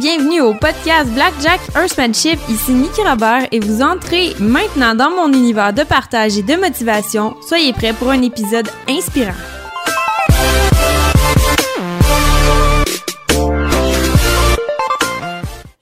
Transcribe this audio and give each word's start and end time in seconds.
bienvenue 0.00 0.40
au 0.40 0.54
podcast 0.54 1.12
Blackjack 1.12 1.60
Horsemanship. 1.76 2.38
Ici 2.48 2.72
Nicky 2.72 3.02
Robert 3.02 3.46
et 3.52 3.60
vous 3.60 3.82
entrez 3.82 4.32
maintenant 4.40 4.94
dans 4.94 5.10
mon 5.10 5.30
univers 5.30 5.74
de 5.74 5.82
partage 5.82 6.38
et 6.38 6.42
de 6.42 6.54
motivation. 6.54 7.36
Soyez 7.46 7.74
prêts 7.74 7.92
pour 7.92 8.08
un 8.08 8.22
épisode 8.22 8.66
inspirant. 8.88 9.34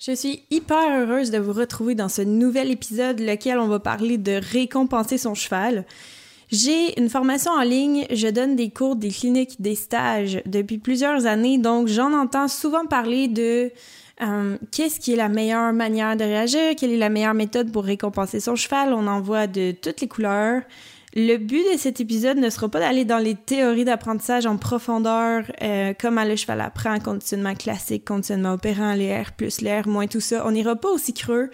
Je 0.00 0.12
suis 0.16 0.42
hyper 0.50 1.00
heureuse 1.00 1.30
de 1.30 1.38
vous 1.38 1.52
retrouver 1.52 1.94
dans 1.94 2.08
ce 2.08 2.22
nouvel 2.22 2.72
épisode, 2.72 3.20
lequel 3.20 3.60
on 3.60 3.68
va 3.68 3.78
parler 3.78 4.18
de 4.18 4.40
récompenser 4.52 5.16
son 5.16 5.34
cheval. 5.34 5.84
J'ai 6.50 6.98
une 6.98 7.08
formation 7.08 7.52
en 7.52 7.62
ligne, 7.62 8.04
je 8.10 8.26
donne 8.26 8.56
des 8.56 8.70
cours, 8.70 8.96
des 8.96 9.10
cliniques, 9.10 9.60
des 9.60 9.76
stages 9.76 10.42
depuis 10.44 10.78
plusieurs 10.78 11.26
années, 11.26 11.58
donc 11.58 11.86
j'en 11.86 12.12
entends 12.14 12.48
souvent 12.48 12.86
parler 12.86 13.28
de 13.28 13.70
euh, 14.22 14.56
qu'est-ce 14.72 15.00
qui 15.00 15.12
est 15.12 15.16
la 15.16 15.28
meilleure 15.28 15.72
manière 15.72 16.16
de 16.16 16.24
réagir, 16.24 16.74
quelle 16.76 16.92
est 16.92 16.98
la 16.98 17.08
meilleure 17.08 17.34
méthode 17.34 17.70
pour 17.72 17.84
récompenser 17.84 18.40
son 18.40 18.56
cheval? 18.56 18.92
On 18.92 19.06
en 19.06 19.20
voit 19.20 19.46
de 19.46 19.72
toutes 19.72 20.00
les 20.00 20.08
couleurs. 20.08 20.62
Le 21.14 21.36
but 21.36 21.64
de 21.72 21.78
cet 21.78 22.00
épisode 22.00 22.36
ne 22.36 22.50
sera 22.50 22.68
pas 22.68 22.80
d'aller 22.80 23.04
dans 23.04 23.18
les 23.18 23.34
théories 23.34 23.84
d'apprentissage 23.84 24.44
en 24.46 24.56
profondeur, 24.56 25.44
euh, 25.62 25.94
comment 25.98 26.24
le 26.24 26.36
cheval 26.36 26.60
apprend, 26.60 26.98
conditionnement 27.00 27.54
classique, 27.54 28.04
conditionnement 28.04 28.52
opérant, 28.52 28.92
les 28.92 29.16
R 29.16 29.32
plus 29.32 29.60
les 29.62 29.82
moins 29.86 30.06
tout 30.06 30.20
ça. 30.20 30.46
On 30.46 30.50
n'ira 30.50 30.76
pas 30.76 30.90
aussi 30.90 31.14
creux. 31.14 31.50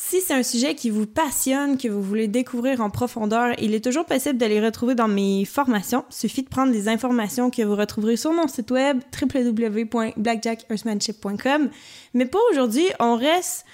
Si 0.00 0.20
c'est 0.20 0.34
un 0.34 0.44
sujet 0.44 0.76
qui 0.76 0.90
vous 0.90 1.06
passionne, 1.06 1.76
que 1.76 1.88
vous 1.88 2.00
voulez 2.00 2.28
découvrir 2.28 2.80
en 2.80 2.88
profondeur, 2.88 3.56
il 3.58 3.74
est 3.74 3.84
toujours 3.84 4.04
possible 4.04 4.38
de 4.38 4.46
les 4.46 4.64
retrouver 4.64 4.94
dans 4.94 5.08
mes 5.08 5.44
formations. 5.44 6.04
Il 6.10 6.14
suffit 6.14 6.44
de 6.44 6.48
prendre 6.48 6.72
les 6.72 6.86
informations 6.86 7.50
que 7.50 7.62
vous 7.62 7.74
retrouverez 7.74 8.16
sur 8.16 8.32
mon 8.32 8.46
site 8.46 8.70
web 8.70 9.00
www.blackjackhorsemanship.com. 9.20 11.70
Mais 12.14 12.26
pour 12.26 12.40
aujourd'hui, 12.52 12.86
on 13.00 13.16
reste 13.16 13.66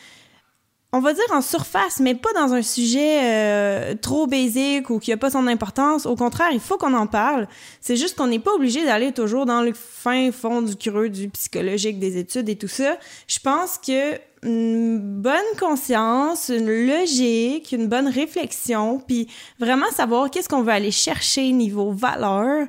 on 0.94 1.00
va 1.00 1.12
dire 1.12 1.24
en 1.32 1.42
surface, 1.42 1.98
mais 1.98 2.14
pas 2.14 2.32
dans 2.34 2.52
un 2.52 2.62
sujet 2.62 3.18
euh, 3.24 3.94
trop 4.00 4.28
basique 4.28 4.90
ou 4.90 5.00
qui 5.00 5.10
a 5.10 5.16
pas 5.16 5.30
son 5.30 5.48
importance. 5.48 6.06
Au 6.06 6.14
contraire, 6.14 6.50
il 6.52 6.60
faut 6.60 6.78
qu'on 6.78 6.94
en 6.94 7.08
parle. 7.08 7.48
C'est 7.80 7.96
juste 7.96 8.16
qu'on 8.16 8.28
n'est 8.28 8.38
pas 8.38 8.52
obligé 8.52 8.84
d'aller 8.84 9.10
toujours 9.10 9.44
dans 9.44 9.60
le 9.60 9.72
fin 9.74 10.30
fond 10.30 10.62
du 10.62 10.76
creux 10.76 11.08
du 11.08 11.28
psychologique 11.30 11.98
des 11.98 12.16
études 12.16 12.48
et 12.48 12.54
tout 12.54 12.68
ça. 12.68 12.96
Je 13.26 13.40
pense 13.40 13.76
que 13.84 14.14
une 14.44 15.00
bonne 15.00 15.34
conscience, 15.58 16.48
une 16.48 16.70
logique, 16.70 17.72
une 17.72 17.88
bonne 17.88 18.06
réflexion, 18.06 19.02
puis 19.04 19.26
vraiment 19.58 19.90
savoir 19.90 20.30
qu'est-ce 20.30 20.48
qu'on 20.48 20.62
veut 20.62 20.74
aller 20.74 20.92
chercher 20.92 21.50
niveau 21.50 21.90
valeur, 21.90 22.68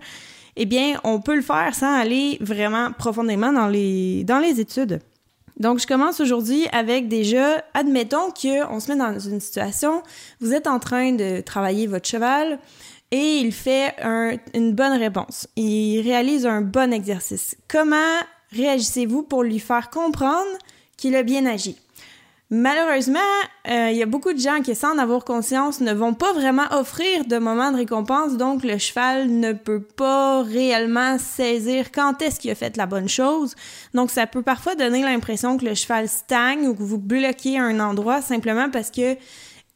eh 0.55 0.65
bien, 0.65 0.99
on 1.03 1.19
peut 1.21 1.35
le 1.35 1.43
faire 1.43 1.75
sans 1.75 1.93
aller 1.93 2.39
vraiment 2.41 2.91
profondément 2.91 3.53
dans 3.53 3.67
les, 3.67 4.23
dans 4.23 4.39
les 4.39 4.59
études. 4.59 4.99
Donc, 5.57 5.79
je 5.79 5.87
commence 5.87 6.19
aujourd'hui 6.19 6.67
avec 6.71 7.07
déjà, 7.07 7.63
admettons 7.73 8.31
qu'on 8.31 8.79
se 8.79 8.91
met 8.91 8.97
dans 8.97 9.17
une 9.17 9.39
situation, 9.39 10.03
vous 10.41 10.53
êtes 10.53 10.67
en 10.67 10.79
train 10.79 11.13
de 11.13 11.41
travailler 11.41 11.87
votre 11.87 12.07
cheval 12.07 12.59
et 13.11 13.37
il 13.37 13.53
fait 13.53 13.95
une 14.53 14.73
bonne 14.73 14.97
réponse. 14.97 15.47
Il 15.55 16.01
réalise 16.01 16.45
un 16.45 16.61
bon 16.61 16.91
exercice. 16.91 17.55
Comment 17.69 18.19
réagissez-vous 18.51 19.23
pour 19.23 19.43
lui 19.43 19.59
faire 19.59 19.89
comprendre 19.89 20.57
qu'il 20.97 21.15
a 21.15 21.23
bien 21.23 21.45
agi? 21.45 21.77
Malheureusement, 22.51 23.19
euh, 23.67 23.89
il 23.91 23.97
y 23.97 24.03
a 24.03 24.05
beaucoup 24.05 24.31
de 24.31 24.37
gens 24.37 24.61
qui, 24.61 24.75
sans 24.75 24.93
en 24.93 24.99
avoir 24.99 25.25
conscience, 25.25 25.81
ne 25.81 25.91
vont 25.93 26.13
pas 26.13 26.31
vraiment 26.33 26.67
offrir 26.71 27.25
de 27.25 27.39
moments 27.39 27.71
de 27.71 27.77
récompense, 27.77 28.37
donc 28.37 28.63
le 28.63 28.77
cheval 28.77 29.29
ne 29.31 29.51
peut 29.53 29.81
pas 29.81 30.43
réellement 30.43 31.17
saisir 31.17 31.91
quand 31.91 32.21
est-ce 32.21 32.39
qu'il 32.39 32.51
a 32.51 32.55
fait 32.55 32.77
la 32.77 32.85
bonne 32.85 33.09
chose. 33.09 33.55
Donc 33.95 34.11
ça 34.11 34.27
peut 34.27 34.43
parfois 34.43 34.75
donner 34.75 35.01
l'impression 35.01 35.57
que 35.57 35.65
le 35.65 35.73
cheval 35.73 36.07
stagne 36.07 36.67
ou 36.67 36.75
que 36.75 36.83
vous 36.83 36.99
bloquez 36.99 37.57
un 37.57 37.79
endroit 37.79 38.21
simplement 38.21 38.69
parce 38.69 38.91
que 38.91 39.17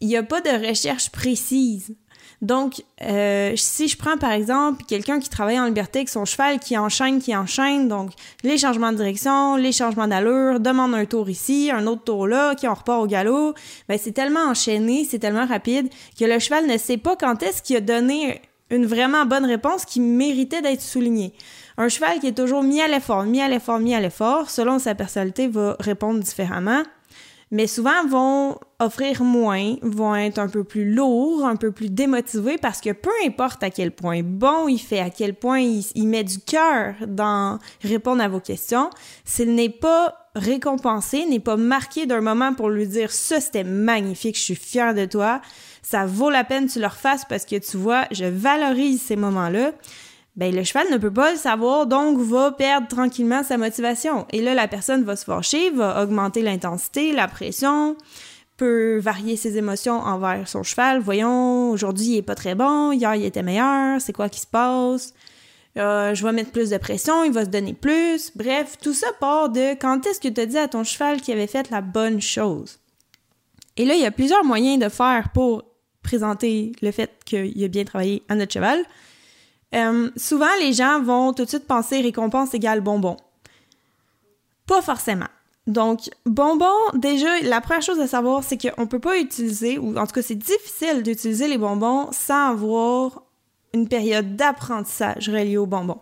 il 0.02 0.08
n'y 0.08 0.16
a 0.16 0.24
pas 0.24 0.42
de 0.42 0.68
recherche 0.68 1.10
précise. 1.10 1.96
Donc, 2.42 2.84
euh, 3.02 3.54
si 3.58 3.90
je 3.90 3.98
prends 3.98 4.18
par 4.18 4.32
exemple 4.32 4.84
quelqu'un 4.88 5.20
qui 5.20 5.28
travaille 5.28 5.60
en 5.60 5.66
liberté 5.66 6.00
avec 6.00 6.10
son 6.10 6.24
cheval, 6.24 6.60
qui 6.60 6.78
enchaîne, 6.78 7.20
qui 7.20 7.36
enchaîne, 7.36 7.90
donc 7.90 8.12
les 8.44 8.58
changements 8.58 8.92
de 8.92 8.98
direction, 8.98 9.58
les 9.58 9.74
changements 9.74 10.08
d'allure, 10.08 10.62
demande 10.62 10.96
un 10.96 11.06
tour 11.06 11.30
ici, 11.30 11.70
un 11.74 11.86
autre 11.86 12.04
tour 12.06 12.28
là, 12.28 12.56
qui 12.56 12.68
en 12.68 12.74
repart 12.74 13.04
au 13.04 13.08
galop, 13.08 13.54
ben 13.90 14.00
c'est 14.02 14.14
tellement 14.14 14.46
enchaîné, 14.50 15.06
c'est 15.10 15.20
tellement 15.20 15.46
rapide 15.46 15.90
que 16.18 16.24
le 16.24 16.40
cheval 16.40 16.66
ne 16.66 16.78
sait 16.78 16.98
pas 16.98 17.18
quand 17.18 17.44
est-ce 17.44 17.62
qu'il 17.62 17.76
a 17.76 17.82
donné 17.82 18.42
une 18.70 18.86
vraiment 18.86 19.26
bonne 19.26 19.46
réponse 19.46 19.84
qui 19.84 20.00
méritait 20.00 20.62
d'être 20.62 20.82
soulignée. 20.82 21.34
Un 21.78 21.90
cheval 21.90 22.20
qui 22.20 22.28
est 22.28 22.38
toujours 22.38 22.64
mis 22.64 22.82
à 22.82 22.88
l'effort, 22.88 23.24
mis 23.24 23.42
à 23.42 23.50
l'effort, 23.50 23.80
mis 23.80 23.96
à 23.96 24.00
l'effort, 24.00 24.50
selon 24.50 24.80
sa 24.80 24.96
personnalité, 24.96 25.48
va 25.48 25.76
répondre 25.80 26.20
différemment 26.20 26.84
mais 27.52 27.68
souvent 27.68 28.06
vont 28.08 28.60
offrir 28.80 29.24
moins, 29.24 29.76
vont 29.82 30.16
être 30.16 30.40
un 30.40 30.48
peu 30.48 30.64
plus 30.64 30.94
lourds, 30.94 31.46
un 31.46 31.56
peu 31.56 31.72
plus 31.72 31.90
démotivés 31.90 32.58
parce 32.58 32.80
que 32.80 32.92
peu 32.92 33.10
importe 33.26 33.64
à 33.64 33.70
quel 33.70 33.92
point 33.92 34.22
bon 34.24 34.68
il 34.68 34.80
fait, 34.80 35.00
à 35.00 35.10
quel 35.10 35.34
point 35.34 35.60
il, 35.60 36.08
met 36.08 36.24
du 36.24 36.40
cœur 36.40 36.96
dans 37.08 37.60
répondre 37.84 38.22
à 38.22 38.28
vos 38.28 38.40
questions, 38.40 38.90
s'il 39.26 39.56
n'est 39.56 39.70
pas 39.70 40.30
récompensé, 40.36 41.26
n'est 41.26 41.40
pas 41.40 41.58
marqué 41.58 42.06
d'un 42.06 42.22
moment 42.22 42.54
pour 42.54 42.70
lui 42.70 42.88
dire 42.88 43.12
ça 43.12 43.42
c'était 43.42 43.64
magnifique, 43.64 44.38
je 44.38 44.44
suis 44.44 44.56
fière 44.56 44.94
de 44.94 45.06
toi, 45.06 45.42
ça 45.82 46.06
vaut 46.06 46.30
la 46.30 46.44
peine 46.44 46.68
que 46.68 46.74
tu 46.74 46.80
le 46.80 46.88
refasses 46.88 47.26
parce 47.28 47.46
que 47.46 47.58
tu 47.58 47.78
vois, 47.78 48.06
je 48.12 48.26
valorise 48.26 49.02
ces 49.02 49.16
moments-là 49.16 49.72
ben 50.40 50.56
le 50.56 50.64
cheval 50.64 50.90
ne 50.90 50.98
peut 50.98 51.12
pas 51.12 51.34
le 51.34 51.38
savoir, 51.38 51.86
donc 51.86 52.18
va 52.18 52.54
perdre 52.54 52.88
tranquillement 52.88 53.44
sa 53.44 53.58
motivation. 53.58 54.26
Et 54.32 54.42
là, 54.42 54.54
la 54.54 54.70
personne 54.70 55.04
va 55.04 55.18
se 55.18 55.26
fâcher, 55.26 55.70
va 55.70 56.02
augmenter 56.02 56.42
l'intensité, 56.42 57.12
la 57.12 57.28
pression, 57.28 57.98
peut 58.56 59.00
varier 59.00 59.36
ses 59.36 59.58
émotions 59.58 60.00
envers 60.00 60.48
son 60.48 60.64
cheval. 60.64 61.02
Voyons, 61.02 61.72
aujourd'hui 61.72 62.06
il 62.06 62.18
est 62.20 62.22
pas 62.22 62.36
très 62.36 62.56
bon, 62.56 62.94
hier 62.94 63.16
il 63.16 63.26
était 63.26 63.44
meilleur, 63.44 64.00
c'est 64.00 64.14
quoi 64.14 64.30
qui 64.30 64.40
se 64.40 64.48
passe? 64.48 65.14
Euh, 65.78 66.16
je 66.16 66.26
vais 66.26 66.32
mettre 66.32 66.52
plus 66.52 66.70
de 66.70 66.78
pression, 66.78 67.26
il 67.26 67.34
va 67.34 67.44
se 67.44 67.50
donner 67.50 67.74
plus. 67.74 68.32
Bref, 68.34 68.78
tout 68.82 68.94
ça 68.94 69.08
part 69.20 69.50
de 69.50 69.74
quand 69.74 70.08
est-ce 70.08 70.22
que 70.22 70.30
tu 70.30 70.40
as 70.40 70.46
dit 70.46 70.58
à 70.58 70.70
ton 70.70 70.86
cheval 70.86 71.20
qu'il 71.20 71.34
avait 71.34 71.48
fait 71.48 71.70
la 71.70 71.82
bonne 71.82 72.22
chose? 72.22 72.80
Et 73.76 73.84
là, 73.84 73.94
il 73.94 74.00
y 74.00 74.06
a 74.06 74.12
plusieurs 74.12 74.46
moyens 74.46 74.80
de 74.80 74.88
faire 74.88 75.32
pour 75.34 75.66
présenter 76.02 76.72
le 76.82 76.92
fait 76.92 77.12
qu'il 77.26 77.62
a 77.62 77.68
bien 77.68 77.84
travaillé 77.84 78.24
à 78.30 78.36
notre 78.36 78.54
cheval. 78.54 78.86
Euh, 79.76 80.10
souvent, 80.16 80.56
les 80.60 80.74
gens 80.74 81.02
vont 81.02 81.34
tout 81.34 81.46
de 81.46 81.50
suite 81.50 81.68
penser 81.68 82.02
récompense 82.02 82.54
égale 82.54 82.82
bonbon. 82.82 83.18
Pas 84.66 84.82
forcément. 84.82 85.28
Donc, 85.68 86.10
bonbon, 86.26 86.66
déjà, 86.96 87.40
la 87.42 87.62
première 87.62 87.84
chose 87.84 88.00
à 88.00 88.08
savoir, 88.08 88.44
c'est 88.44 88.58
qu'on 88.58 88.88
peut 88.88 89.00
pas 89.00 89.20
utiliser, 89.20 89.78
ou 89.78 89.96
en 89.98 90.08
tout 90.08 90.14
cas, 90.14 90.24
c'est 90.24 90.36
difficile 90.36 91.04
d'utiliser 91.04 91.48
les 91.48 91.60
bonbons 91.60 92.10
sans 92.12 92.50
avoir 92.50 93.22
une 93.74 93.88
période 93.88 94.36
d'apprentissage 94.36 95.30
reliée 95.30 95.58
aux 95.58 95.68
bonbons. 95.68 96.02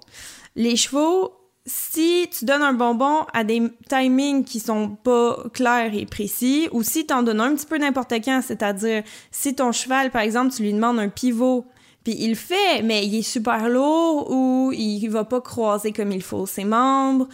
Les 0.56 0.78
chevaux, 0.78 1.34
si 1.66 2.30
tu 2.32 2.46
donnes 2.46 2.62
un 2.62 2.72
bonbon 2.72 3.26
à 3.34 3.44
des 3.44 3.62
timings 3.90 4.46
qui 4.46 4.62
sont 4.62 4.90
pas 4.90 5.44
clairs 5.54 5.94
et 5.94 6.06
précis, 6.06 6.70
ou 6.72 6.82
si 6.82 7.06
tu 7.06 7.14
en 7.14 7.24
donnes 7.24 7.42
un 7.42 7.54
petit 7.56 7.66
peu 7.66 7.78
n'importe 7.78 8.14
quand, 8.24 8.42
c'est-à-dire 8.42 9.04
si 9.32 9.54
ton 9.54 9.74
cheval, 9.74 10.12
par 10.12 10.22
exemple, 10.22 10.54
tu 10.56 10.64
lui 10.64 10.72
demandes 10.72 11.00
un 11.00 11.10
pivot 11.10 11.66
puis 12.08 12.16
il 12.22 12.38
fait, 12.38 12.84
mais 12.84 13.06
il 13.06 13.16
est 13.16 13.22
super 13.22 13.68
lourd 13.68 14.32
ou 14.32 14.72
il 14.74 15.10
va 15.10 15.26
pas 15.26 15.42
croiser 15.42 15.92
comme 15.92 16.14
il 16.14 16.24
faut 16.24 16.46
ses 16.46 16.64
membres 16.64 17.28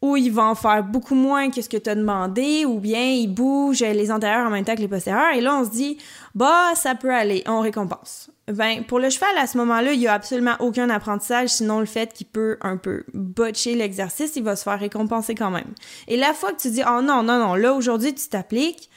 ou 0.00 0.16
il 0.16 0.32
va 0.32 0.44
en 0.44 0.54
faire 0.54 0.82
beaucoup 0.82 1.14
moins 1.14 1.50
que 1.50 1.60
ce 1.60 1.68
que 1.68 1.76
tu 1.76 1.90
as 1.90 1.94
demandé, 1.94 2.64
ou 2.64 2.78
bien 2.78 3.04
il 3.04 3.26
bouge 3.26 3.80
les 3.80 4.10
antérieurs 4.10 4.46
en 4.46 4.50
même 4.50 4.64
temps 4.64 4.76
que 4.76 4.80
les 4.80 4.88
postérieurs, 4.88 5.34
et 5.34 5.42
là 5.42 5.56
on 5.56 5.64
se 5.64 5.70
dit, 5.70 5.98
bah 6.34 6.70
ça 6.74 6.94
peut 6.94 7.12
aller, 7.12 7.42
on 7.46 7.60
récompense. 7.60 8.30
Ben, 8.46 8.82
pour 8.84 8.98
le 8.98 9.10
cheval, 9.10 9.36
à 9.36 9.46
ce 9.46 9.58
moment-là, 9.58 9.92
il 9.92 10.00
y 10.00 10.06
a 10.06 10.14
absolument 10.14 10.54
aucun 10.60 10.88
apprentissage, 10.88 11.50
sinon 11.50 11.80
le 11.80 11.84
fait 11.84 12.14
qu'il 12.14 12.28
peut 12.28 12.56
un 12.62 12.78
peu 12.78 13.04
botcher 13.12 13.74
l'exercice, 13.74 14.36
il 14.36 14.42
va 14.44 14.56
se 14.56 14.62
faire 14.62 14.78
récompenser 14.78 15.34
quand 15.34 15.50
même. 15.50 15.74
Et 16.06 16.16
la 16.16 16.32
fois 16.32 16.52
que 16.52 16.60
tu 16.60 16.70
dis, 16.70 16.82
oh 16.88 17.02
non, 17.02 17.22
non, 17.22 17.38
non, 17.38 17.56
là 17.56 17.74
aujourd'hui 17.74 18.14
tu 18.14 18.26
t'appliques, 18.28 18.88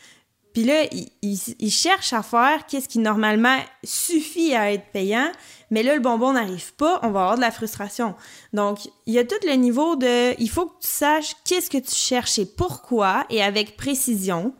puis 0.53 0.63
là, 0.63 0.83
il, 1.21 1.71
cherche 1.71 2.12
à 2.12 2.24
faire 2.24 2.65
qu'est-ce 2.68 2.89
qui 2.89 3.00
normalement 3.00 3.57
suffit 3.83 4.53
à 4.53 4.74
être 4.74 4.86
payant, 4.92 5.31
mais 5.69 5.81
là, 5.81 5.95
le 5.95 6.01
bonbon 6.01 6.33
n'arrive 6.33 6.74
pas, 6.74 7.00
on 7.03 7.12
va 7.12 7.21
avoir 7.21 7.36
de 7.36 7.42
la 7.42 7.51
frustration. 7.51 8.15
Donc, 8.51 8.80
il 9.06 9.13
y 9.13 9.19
a 9.19 9.24
tout 9.24 9.36
le 9.45 9.53
niveau 9.53 9.95
de, 9.95 10.39
il 10.42 10.50
faut 10.50 10.65
que 10.65 10.81
tu 10.81 10.89
saches 10.89 11.36
qu'est-ce 11.45 11.69
que 11.69 11.77
tu 11.77 11.95
cherches 11.95 12.38
et 12.39 12.45
pourquoi, 12.45 13.25
et 13.30 13.42
avec 13.42 13.77
précision. 13.77 14.53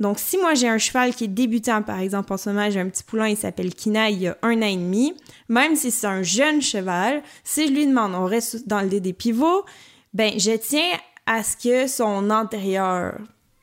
Donc, 0.00 0.18
si 0.18 0.36
moi 0.36 0.54
j'ai 0.54 0.68
un 0.68 0.78
cheval 0.78 1.14
qui 1.14 1.24
est 1.24 1.28
débutant, 1.28 1.82
par 1.82 1.98
exemple, 1.98 2.32
en 2.32 2.36
ce 2.36 2.50
moment, 2.50 2.70
j'ai 2.70 2.80
un 2.80 2.88
petit 2.88 3.02
poulain, 3.02 3.28
il 3.28 3.36
s'appelle 3.36 3.74
Kina, 3.74 4.10
il 4.10 4.20
y 4.20 4.28
a 4.28 4.36
un 4.42 4.58
an 4.58 4.66
et 4.66 4.76
demi, 4.76 5.14
même 5.48 5.76
si 5.76 5.90
c'est 5.90 6.06
un 6.06 6.22
jeune 6.22 6.60
cheval, 6.60 7.22
si 7.42 7.68
je 7.68 7.72
lui 7.72 7.86
demande, 7.86 8.14
on 8.14 8.26
reste 8.26 8.68
dans 8.68 8.82
le 8.82 9.00
des 9.00 9.12
pivots, 9.12 9.64
ben, 10.12 10.38
je 10.38 10.52
tiens 10.52 10.98
à 11.26 11.42
ce 11.42 11.56
que 11.56 11.86
son 11.86 12.30
antérieur 12.30 13.18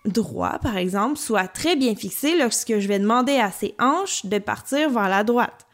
droit, 0.05 0.59
par 0.59 0.77
exemple, 0.77 1.17
soit 1.17 1.47
très 1.47 1.75
bien 1.75 1.95
fixé 1.95 2.37
lorsque 2.37 2.79
je 2.79 2.87
vais 2.87 2.99
demander 2.99 3.37
à 3.37 3.51
ses 3.51 3.75
hanches 3.79 4.25
de 4.25 4.37
partir 4.37 4.89
vers 4.89 5.09
la 5.09 5.23
droite. 5.23 5.65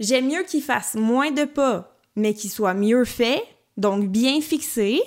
J'aime 0.00 0.28
mieux 0.28 0.42
qu'il 0.42 0.62
fasse 0.62 0.94
moins 0.94 1.30
de 1.30 1.44
pas, 1.44 1.96
mais 2.16 2.34
qu'il 2.34 2.50
soit 2.50 2.74
mieux 2.74 3.04
fait, 3.04 3.42
donc 3.76 4.08
bien 4.08 4.40
fixé, 4.40 5.00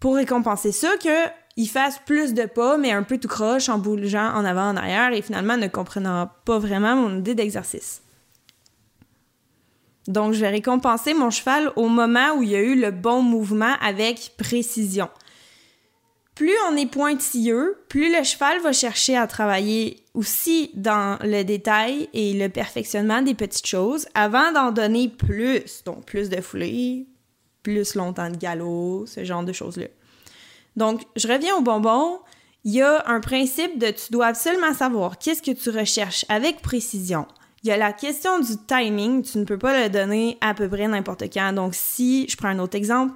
pour 0.00 0.16
récompenser 0.16 0.72
ça, 0.72 0.96
que 0.96 1.28
il 1.56 1.68
fasse 1.68 2.00
plus 2.04 2.34
de 2.34 2.46
pas, 2.46 2.76
mais 2.76 2.90
un 2.90 3.04
peu 3.04 3.18
tout 3.18 3.28
croche 3.28 3.68
en 3.68 3.78
bougeant 3.78 4.34
en 4.34 4.44
avant, 4.44 4.70
en 4.70 4.76
arrière 4.76 5.12
et 5.12 5.22
finalement 5.22 5.56
ne 5.56 5.68
comprenant 5.68 6.28
pas 6.44 6.58
vraiment 6.58 6.96
mon 6.96 7.18
idée 7.18 7.34
d'exercice. 7.34 8.02
Donc, 10.08 10.34
je 10.34 10.40
vais 10.40 10.50
récompenser 10.50 11.14
mon 11.14 11.30
cheval 11.30 11.72
au 11.76 11.88
moment 11.88 12.34
où 12.36 12.42
il 12.42 12.50
y 12.50 12.56
a 12.56 12.62
eu 12.62 12.78
le 12.78 12.90
bon 12.90 13.22
mouvement 13.22 13.74
avec 13.80 14.34
précision. 14.36 15.08
Plus 16.34 16.54
on 16.68 16.76
est 16.76 16.90
pointilleux, 16.90 17.78
plus 17.88 18.12
le 18.12 18.24
cheval 18.24 18.60
va 18.60 18.72
chercher 18.72 19.16
à 19.16 19.28
travailler 19.28 20.04
aussi 20.14 20.70
dans 20.74 21.16
le 21.22 21.44
détail 21.44 22.08
et 22.12 22.32
le 22.32 22.48
perfectionnement 22.48 23.22
des 23.22 23.34
petites 23.34 23.66
choses 23.66 24.08
avant 24.14 24.50
d'en 24.50 24.72
donner 24.72 25.08
plus. 25.08 25.84
Donc, 25.84 26.04
plus 26.04 26.28
de 26.30 26.40
foulée, 26.40 27.06
plus 27.62 27.94
longtemps 27.94 28.30
de 28.30 28.36
galop, 28.36 29.06
ce 29.06 29.24
genre 29.24 29.44
de 29.44 29.52
choses-là. 29.52 29.86
Donc, 30.74 31.02
je 31.14 31.28
reviens 31.28 31.54
au 31.54 31.60
bonbon. 31.60 32.18
Il 32.64 32.72
y 32.72 32.82
a 32.82 33.04
un 33.06 33.20
principe 33.20 33.78
de 33.78 33.90
tu 33.90 34.10
dois 34.10 34.26
absolument 34.26 34.74
savoir 34.74 35.18
qu'est-ce 35.18 35.42
que 35.42 35.52
tu 35.52 35.70
recherches 35.70 36.24
avec 36.28 36.62
précision. 36.62 37.26
Il 37.62 37.68
y 37.68 37.72
a 37.72 37.76
la 37.76 37.92
question 37.92 38.40
du 38.40 38.56
timing, 38.66 39.22
tu 39.22 39.38
ne 39.38 39.44
peux 39.44 39.58
pas 39.58 39.84
le 39.84 39.88
donner 39.88 40.36
à 40.40 40.52
peu 40.52 40.68
près 40.68 40.88
n'importe 40.88 41.32
quand. 41.32 41.52
Donc, 41.52 41.74
si 41.74 42.26
je 42.28 42.36
prends 42.36 42.48
un 42.48 42.58
autre 42.58 42.76
exemple, 42.76 43.14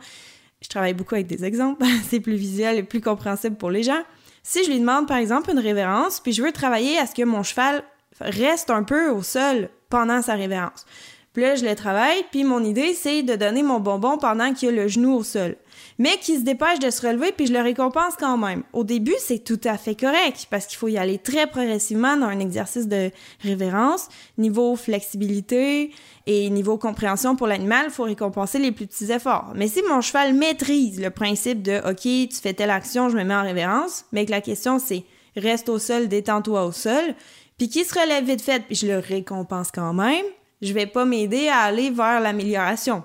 je 0.60 0.68
travaille 0.68 0.94
beaucoup 0.94 1.14
avec 1.14 1.26
des 1.26 1.44
exemples, 1.44 1.84
c'est 2.08 2.20
plus 2.20 2.36
visuel 2.36 2.78
et 2.78 2.82
plus 2.82 3.00
compréhensible 3.00 3.56
pour 3.56 3.70
les 3.70 3.82
gens. 3.82 4.02
Si 4.42 4.64
je 4.64 4.70
lui 4.70 4.80
demande 4.80 5.06
par 5.06 5.18
exemple 5.18 5.50
une 5.50 5.58
révérence, 5.58 6.20
puis 6.20 6.32
je 6.32 6.42
veux 6.42 6.52
travailler 6.52 6.98
à 6.98 7.06
ce 7.06 7.14
que 7.14 7.22
mon 7.22 7.42
cheval 7.42 7.82
reste 8.20 8.70
un 8.70 8.82
peu 8.82 9.10
au 9.10 9.22
sol 9.22 9.68
pendant 9.90 10.22
sa 10.22 10.34
révérence. 10.34 10.86
Puis 11.32 11.42
là, 11.42 11.54
je 11.54 11.64
le 11.64 11.74
travaille, 11.74 12.24
puis 12.30 12.44
mon 12.44 12.64
idée, 12.64 12.94
c'est 12.94 13.22
de 13.22 13.36
donner 13.36 13.62
mon 13.62 13.78
bonbon 13.78 14.18
pendant 14.18 14.52
qu'il 14.52 14.70
a 14.70 14.72
le 14.72 14.88
genou 14.88 15.14
au 15.14 15.22
sol. 15.22 15.56
Mais 16.00 16.16
qu'il 16.18 16.38
se 16.38 16.44
dépêche 16.44 16.78
de 16.78 16.90
se 16.90 17.04
relever, 17.04 17.32
puis 17.32 17.48
je 17.48 17.52
le 17.52 17.60
récompense 17.60 18.14
quand 18.16 18.36
même. 18.36 18.62
Au 18.72 18.84
début, 18.84 19.16
c'est 19.18 19.42
tout 19.42 19.60
à 19.64 19.76
fait 19.76 19.96
correct, 19.96 20.46
parce 20.48 20.66
qu'il 20.66 20.78
faut 20.78 20.86
y 20.86 20.96
aller 20.96 21.18
très 21.18 21.48
progressivement 21.48 22.16
dans 22.16 22.26
un 22.26 22.38
exercice 22.38 22.86
de 22.86 23.10
révérence. 23.40 24.08
Niveau 24.38 24.76
flexibilité 24.76 25.90
et 26.26 26.50
niveau 26.50 26.78
compréhension 26.78 27.34
pour 27.34 27.48
l'animal, 27.48 27.86
il 27.88 27.90
faut 27.90 28.04
récompenser 28.04 28.60
les 28.60 28.70
plus 28.70 28.86
petits 28.86 29.10
efforts. 29.10 29.52
Mais 29.56 29.66
si 29.66 29.82
mon 29.88 30.00
cheval 30.00 30.34
maîtrise 30.34 31.00
le 31.00 31.10
principe 31.10 31.62
de 31.62 31.80
«OK, 31.90 32.02
tu 32.02 32.40
fais 32.40 32.54
telle 32.54 32.70
action, 32.70 33.08
je 33.08 33.16
me 33.16 33.24
mets 33.24 33.34
en 33.34 33.42
révérence», 33.42 34.04
mais 34.12 34.24
que 34.24 34.30
la 34.30 34.40
question 34.40 34.78
c'est 34.78 35.04
«Reste 35.36 35.68
au 35.68 35.80
sol, 35.80 36.06
détends-toi 36.06 36.64
au 36.64 36.72
sol», 36.72 37.14
puis 37.58 37.68
qu'il 37.68 37.84
se 37.84 37.98
relève 37.98 38.24
vite 38.24 38.40
fait, 38.40 38.62
puis 38.62 38.76
je 38.76 38.86
le 38.86 38.98
récompense 38.98 39.72
quand 39.72 39.92
même, 39.92 40.24
je 40.62 40.72
vais 40.72 40.86
pas 40.86 41.04
m'aider 41.04 41.48
à 41.48 41.58
aller 41.62 41.90
vers 41.90 42.20
l'amélioration. 42.20 43.02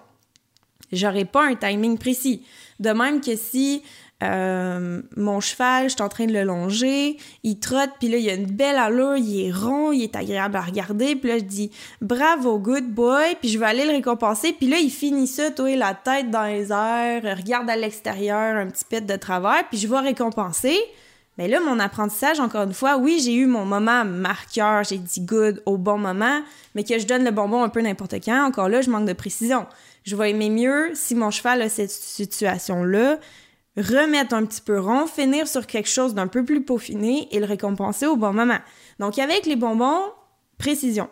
J'aurai 0.91 1.25
pas 1.25 1.45
un 1.45 1.55
timing 1.55 1.97
précis. 1.97 2.45
De 2.79 2.89
même 2.91 3.21
que 3.21 3.35
si 3.35 3.83
euh, 4.23 5.01
mon 5.17 5.39
cheval, 5.41 5.89
je 5.89 5.95
suis 5.95 6.01
en 6.01 6.09
train 6.09 6.25
de 6.25 6.33
le 6.33 6.43
longer, 6.43 7.17
il 7.43 7.59
trotte, 7.59 7.91
puis 7.99 8.07
là, 8.07 8.17
il 8.17 8.29
a 8.29 8.33
une 8.33 8.45
belle 8.45 8.77
allure, 8.77 9.17
il 9.17 9.47
est 9.47 9.51
rond, 9.51 9.91
il 9.91 10.03
est 10.03 10.15
agréable 10.15 10.55
à 10.55 10.61
regarder, 10.61 11.15
puis 11.15 11.29
là, 11.29 11.37
je 11.39 11.43
dis 11.43 11.71
«Bravo, 12.01 12.57
good 12.57 12.85
boy», 12.85 13.35
puis 13.41 13.49
je 13.49 13.59
vais 13.59 13.65
aller 13.65 13.85
le 13.85 13.91
récompenser, 13.91 14.53
puis 14.53 14.69
là, 14.69 14.77
il 14.77 14.91
finit 14.91 15.27
ça, 15.27 15.51
toi, 15.51 15.75
la 15.75 15.93
tête 15.93 16.31
dans 16.31 16.45
les 16.45 16.71
airs, 16.71 17.37
regarde 17.37 17.69
à 17.69 17.75
l'extérieur, 17.75 18.55
un 18.55 18.67
petit 18.67 18.85
peu 18.89 19.01
de 19.01 19.15
travers, 19.17 19.67
puis 19.69 19.77
je 19.77 19.87
vais 19.87 19.99
récompenser, 19.99 20.79
mais 21.37 21.47
là, 21.47 21.59
mon 21.59 21.79
apprentissage, 21.79 22.39
encore 22.39 22.63
une 22.63 22.73
fois, 22.73 22.97
oui, 22.97 23.19
j'ai 23.23 23.33
eu 23.33 23.47
mon 23.47 23.65
moment 23.65 24.05
marqueur, 24.05 24.83
j'ai 24.83 24.99
dit 24.99 25.21
good 25.21 25.61
au 25.65 25.77
bon 25.77 25.97
moment, 25.97 26.41
mais 26.75 26.83
que 26.83 26.97
je 26.97 27.07
donne 27.07 27.25
le 27.25 27.31
bonbon 27.31 27.63
un 27.63 27.69
peu 27.69 27.81
n'importe 27.81 28.15
quand, 28.23 28.45
encore 28.45 28.69
là, 28.69 28.81
je 28.81 28.89
manque 28.89 29.07
de 29.07 29.13
précision. 29.13 29.65
Je 30.03 30.15
vais 30.15 30.31
aimer 30.31 30.49
mieux 30.49 30.91
si 30.93 31.15
mon 31.15 31.31
cheval 31.31 31.61
a 31.61 31.69
cette 31.69 31.91
situation-là, 31.91 33.19
remettre 33.77 34.35
un 34.35 34.45
petit 34.45 34.61
peu 34.61 34.79
rond, 34.79 35.07
finir 35.07 35.47
sur 35.47 35.65
quelque 35.65 35.89
chose 35.89 36.13
d'un 36.13 36.27
peu 36.27 36.43
plus 36.43 36.63
peaufiné 36.63 37.27
et 37.31 37.39
le 37.39 37.45
récompenser 37.45 38.05
au 38.05 38.15
bon 38.15 38.33
moment. 38.33 38.59
Donc, 38.99 39.17
avec 39.17 39.45
les 39.45 39.55
bonbons, 39.55 40.01
précision. 40.57 41.09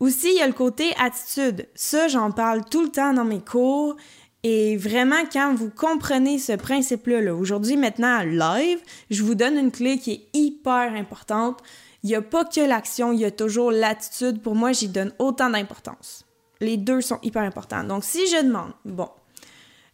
Aussi, 0.00 0.28
il 0.28 0.38
y 0.38 0.42
a 0.42 0.46
le 0.46 0.52
côté 0.52 0.92
attitude. 0.98 1.66
Ça, 1.74 2.08
j'en 2.08 2.30
parle 2.30 2.64
tout 2.70 2.82
le 2.82 2.90
temps 2.90 3.14
dans 3.14 3.24
mes 3.24 3.40
cours. 3.40 3.96
Et 4.42 4.76
vraiment, 4.76 5.24
quand 5.32 5.54
vous 5.54 5.70
comprenez 5.70 6.38
ce 6.38 6.52
principe-là, 6.52 7.34
aujourd'hui, 7.34 7.76
maintenant, 7.76 8.22
live, 8.22 8.78
je 9.10 9.22
vous 9.22 9.34
donne 9.34 9.56
une 9.56 9.70
clé 9.70 9.98
qui 9.98 10.12
est 10.12 10.38
hyper 10.38 10.92
importante. 10.94 11.60
Il 12.02 12.08
n'y 12.08 12.16
a 12.16 12.20
pas 12.20 12.44
que 12.44 12.60
l'action, 12.60 13.12
il 13.12 13.20
y 13.20 13.24
a 13.24 13.30
toujours 13.30 13.70
l'attitude. 13.70 14.42
Pour 14.42 14.54
moi, 14.54 14.72
j'y 14.72 14.88
donne 14.88 15.12
autant 15.18 15.48
d'importance. 15.48 16.23
Les 16.64 16.76
deux 16.76 17.00
sont 17.00 17.18
hyper 17.22 17.42
importants. 17.42 17.84
Donc, 17.84 18.04
si 18.04 18.26
je 18.26 18.42
demande, 18.42 18.72
bon, 18.84 19.08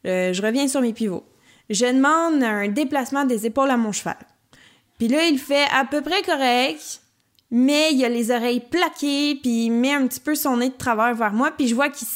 euh, 0.06 0.32
je 0.32 0.42
reviens 0.42 0.68
sur 0.68 0.80
mes 0.80 0.92
pivots. 0.92 1.24
Je 1.68 1.86
demande 1.86 2.42
un 2.42 2.68
déplacement 2.68 3.24
des 3.24 3.46
épaules 3.46 3.70
à 3.70 3.76
mon 3.76 3.92
cheval. 3.92 4.16
Puis 4.98 5.08
là, 5.08 5.24
il 5.24 5.38
fait 5.38 5.66
à 5.72 5.84
peu 5.84 6.02
près 6.02 6.22
correct, 6.22 7.00
mais 7.50 7.92
il 7.92 8.04
a 8.04 8.08
les 8.08 8.30
oreilles 8.30 8.60
plaquées, 8.60 9.38
puis 9.40 9.66
il 9.66 9.70
met 9.70 9.92
un 9.92 10.06
petit 10.06 10.20
peu 10.20 10.34
son 10.34 10.58
nez 10.58 10.68
de 10.68 10.74
travers 10.74 11.14
vers 11.14 11.32
moi, 11.32 11.50
puis 11.50 11.68
je 11.68 11.74
vois 11.74 11.88
qu'il 11.88 12.08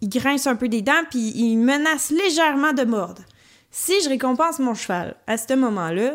il 0.00 0.08
grince 0.08 0.46
un 0.46 0.56
peu 0.56 0.68
des 0.68 0.82
dents, 0.82 1.04
puis 1.10 1.32
il 1.34 1.56
menace 1.56 2.10
légèrement 2.10 2.72
de 2.72 2.84
mordre. 2.84 3.22
Si 3.70 3.92
je 4.02 4.08
récompense 4.08 4.58
mon 4.58 4.74
cheval 4.74 5.16
à 5.26 5.36
ce 5.36 5.54
moment-là, 5.54 6.14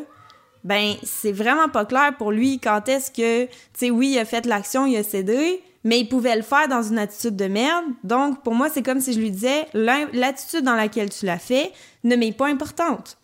ben 0.64 0.96
c'est 1.04 1.32
vraiment 1.32 1.70
pas 1.70 1.86
clair 1.86 2.16
pour 2.18 2.32
lui 2.32 2.60
quand 2.60 2.88
est-ce 2.88 3.12
que, 3.12 3.46
tu 3.46 3.52
sais, 3.74 3.90
oui, 3.90 4.12
il 4.12 4.20
a 4.20 4.26
fait 4.26 4.46
l'action, 4.46 4.86
il 4.86 4.98
a 4.98 5.04
cédé, 5.04 5.62
mais 5.84 6.00
il 6.00 6.08
pouvait 6.08 6.36
le 6.36 6.42
faire 6.42 6.68
dans 6.68 6.84
une 6.84 7.00
attitude 7.00 7.36
de 7.36 7.46
merde. 7.46 7.86
Donc, 8.04 8.44
pour 8.44 8.54
moi, 8.54 8.70
c'est 8.70 8.84
comme 8.84 9.00
si 9.00 9.14
je 9.14 9.20
lui 9.20 9.32
disais, 9.32 9.68
l'attitude 9.74 10.64
dans 10.64 10.76
laquelle 10.76 11.10
tu 11.10 11.26
l'as 11.26 11.40
fait 11.40 11.72
ne 12.04 12.16
m'est 12.16 12.32
pas 12.32 12.48
importante. 12.48 13.18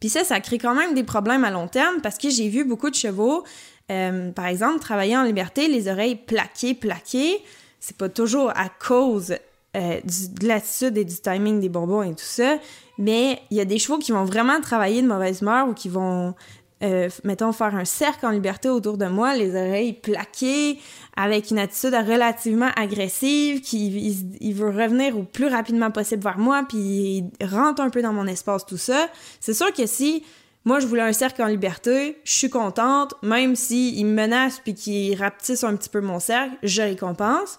Puis 0.00 0.08
ça, 0.08 0.24
ça 0.24 0.40
crée 0.40 0.58
quand 0.58 0.74
même 0.74 0.94
des 0.94 1.04
problèmes 1.04 1.44
à 1.44 1.50
long 1.50 1.68
terme 1.68 2.00
parce 2.02 2.18
que 2.18 2.28
j'ai 2.28 2.48
vu 2.48 2.64
beaucoup 2.64 2.90
de 2.90 2.94
chevaux, 2.96 3.44
euh, 3.90 4.32
par 4.32 4.46
exemple, 4.46 4.80
travailler 4.80 5.16
en 5.16 5.22
liberté, 5.22 5.68
les 5.68 5.88
oreilles 5.88 6.16
plaquées, 6.16 6.74
plaquées. 6.74 7.40
C'est 7.78 7.96
pas 7.96 8.08
toujours 8.08 8.50
à 8.56 8.68
cause 8.68 9.36
euh, 9.76 10.00
de 10.04 10.46
l'attitude 10.48 10.98
et 10.98 11.04
du 11.04 11.14
timing 11.14 11.60
des 11.60 11.68
bonbons 11.68 12.02
et 12.02 12.10
tout 12.10 12.24
ça, 12.24 12.58
mais 12.98 13.40
il 13.50 13.56
y 13.56 13.60
a 13.60 13.64
des 13.64 13.78
chevaux 13.78 13.98
qui 13.98 14.12
vont 14.12 14.24
vraiment 14.24 14.60
travailler 14.60 15.00
de 15.00 15.06
mauvaise 15.06 15.40
humeur 15.40 15.68
ou 15.68 15.72
qui 15.72 15.88
vont, 15.88 16.34
euh, 16.82 17.08
mettons, 17.24 17.52
faire 17.52 17.74
un 17.74 17.84
cercle 17.84 18.26
en 18.26 18.30
liberté 18.30 18.68
autour 18.68 18.98
de 18.98 19.06
moi, 19.06 19.34
les 19.34 19.50
oreilles 19.50 19.92
plaquées, 19.92 20.78
avec 21.16 21.50
une 21.50 21.58
attitude 21.58 21.94
relativement 21.94 22.70
agressive, 22.76 23.60
qui 23.60 24.16
il, 24.40 24.54
veut 24.54 24.70
revenir 24.70 25.16
au 25.16 25.22
plus 25.22 25.46
rapidement 25.46 25.90
possible 25.90 26.22
vers 26.22 26.38
moi, 26.38 26.64
puis 26.68 26.78
il 26.78 27.46
rentre 27.46 27.82
un 27.82 27.90
peu 27.90 28.02
dans 28.02 28.12
mon 28.12 28.26
espace, 28.26 28.66
tout 28.66 28.78
ça. 28.78 29.08
C'est 29.40 29.54
sûr 29.54 29.72
que 29.72 29.86
si 29.86 30.24
moi, 30.64 30.78
je 30.78 30.86
voulais 30.86 31.02
un 31.02 31.12
cercle 31.12 31.42
en 31.42 31.46
liberté, 31.46 32.18
je 32.24 32.32
suis 32.32 32.50
contente, 32.50 33.14
même 33.22 33.56
s'il 33.56 34.06
me 34.06 34.12
menace 34.12 34.60
puis 34.60 34.74
qu'il 34.74 35.20
rapetisse 35.20 35.64
un 35.64 35.74
petit 35.74 35.88
peu 35.88 36.00
mon 36.00 36.20
cercle, 36.20 36.56
je 36.62 36.82
récompense 36.82 37.58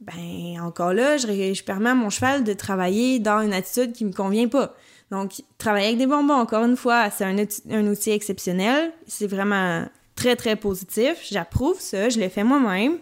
ben 0.00 0.60
encore 0.60 0.92
là, 0.92 1.16
je, 1.16 1.26
je, 1.26 1.64
permets 1.64 1.90
à 1.90 1.94
mon 1.94 2.10
cheval 2.10 2.44
de 2.44 2.52
travailler 2.52 3.18
dans 3.18 3.40
une 3.40 3.54
attitude 3.54 3.92
qui 3.92 4.04
me 4.04 4.12
convient 4.12 4.48
pas. 4.48 4.74
Donc, 5.10 5.42
travailler 5.58 5.86
avec 5.86 5.98
des 5.98 6.06
bonbons, 6.06 6.34
encore 6.34 6.64
une 6.64 6.76
fois, 6.76 7.10
c'est 7.10 7.24
un, 7.24 7.86
outil 7.86 8.10
exceptionnel. 8.10 8.92
C'est 9.06 9.26
vraiment 9.26 9.86
très, 10.16 10.34
très 10.34 10.56
positif. 10.56 11.16
J'approuve 11.30 11.80
ça, 11.80 12.08
je 12.08 12.18
l'ai 12.18 12.28
fait 12.28 12.44
moi-même. 12.44 12.98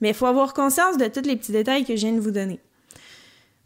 Mais 0.00 0.08
il 0.08 0.14
faut 0.14 0.26
avoir 0.26 0.54
conscience 0.54 0.96
de 0.96 1.06
tous 1.06 1.26
les 1.26 1.36
petits 1.36 1.52
détails 1.52 1.84
que 1.84 1.94
je 1.94 2.06
viens 2.06 2.12
de 2.12 2.20
vous 2.20 2.30
donner. 2.30 2.58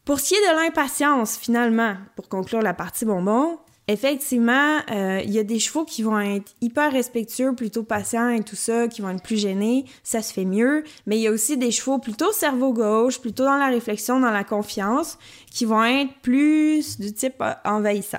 Pour 0.04 0.20
ce 0.20 0.28
qui 0.28 0.34
est 0.34 0.50
de 0.50 0.64
l'impatience, 0.64 1.36
finalement, 1.36 1.96
pour 2.14 2.28
conclure 2.28 2.62
la 2.62 2.74
partie 2.74 3.04
bonbons, 3.04 3.58
Effectivement, 3.88 4.78
euh, 4.90 5.20
il 5.24 5.30
y 5.30 5.38
a 5.38 5.44
des 5.44 5.60
chevaux 5.60 5.84
qui 5.84 6.02
vont 6.02 6.18
être 6.18 6.56
hyper 6.60 6.90
respectueux, 6.90 7.54
plutôt 7.54 7.84
patients 7.84 8.30
et 8.30 8.42
tout 8.42 8.56
ça, 8.56 8.88
qui 8.88 9.00
vont 9.00 9.10
être 9.10 9.22
plus 9.22 9.36
gênés, 9.36 9.84
ça 10.02 10.22
se 10.22 10.32
fait 10.32 10.44
mieux. 10.44 10.82
Mais 11.06 11.18
il 11.18 11.22
y 11.22 11.28
a 11.28 11.30
aussi 11.30 11.56
des 11.56 11.70
chevaux 11.70 11.98
plutôt 11.98 12.32
cerveau 12.32 12.72
gauche, 12.72 13.20
plutôt 13.20 13.44
dans 13.44 13.56
la 13.56 13.68
réflexion, 13.68 14.18
dans 14.18 14.32
la 14.32 14.42
confiance, 14.42 15.18
qui 15.52 15.66
vont 15.66 15.84
être 15.84 16.12
plus 16.20 16.98
du 16.98 17.12
type 17.12 17.40
euh, 17.40 17.52
envahissant. 17.64 18.18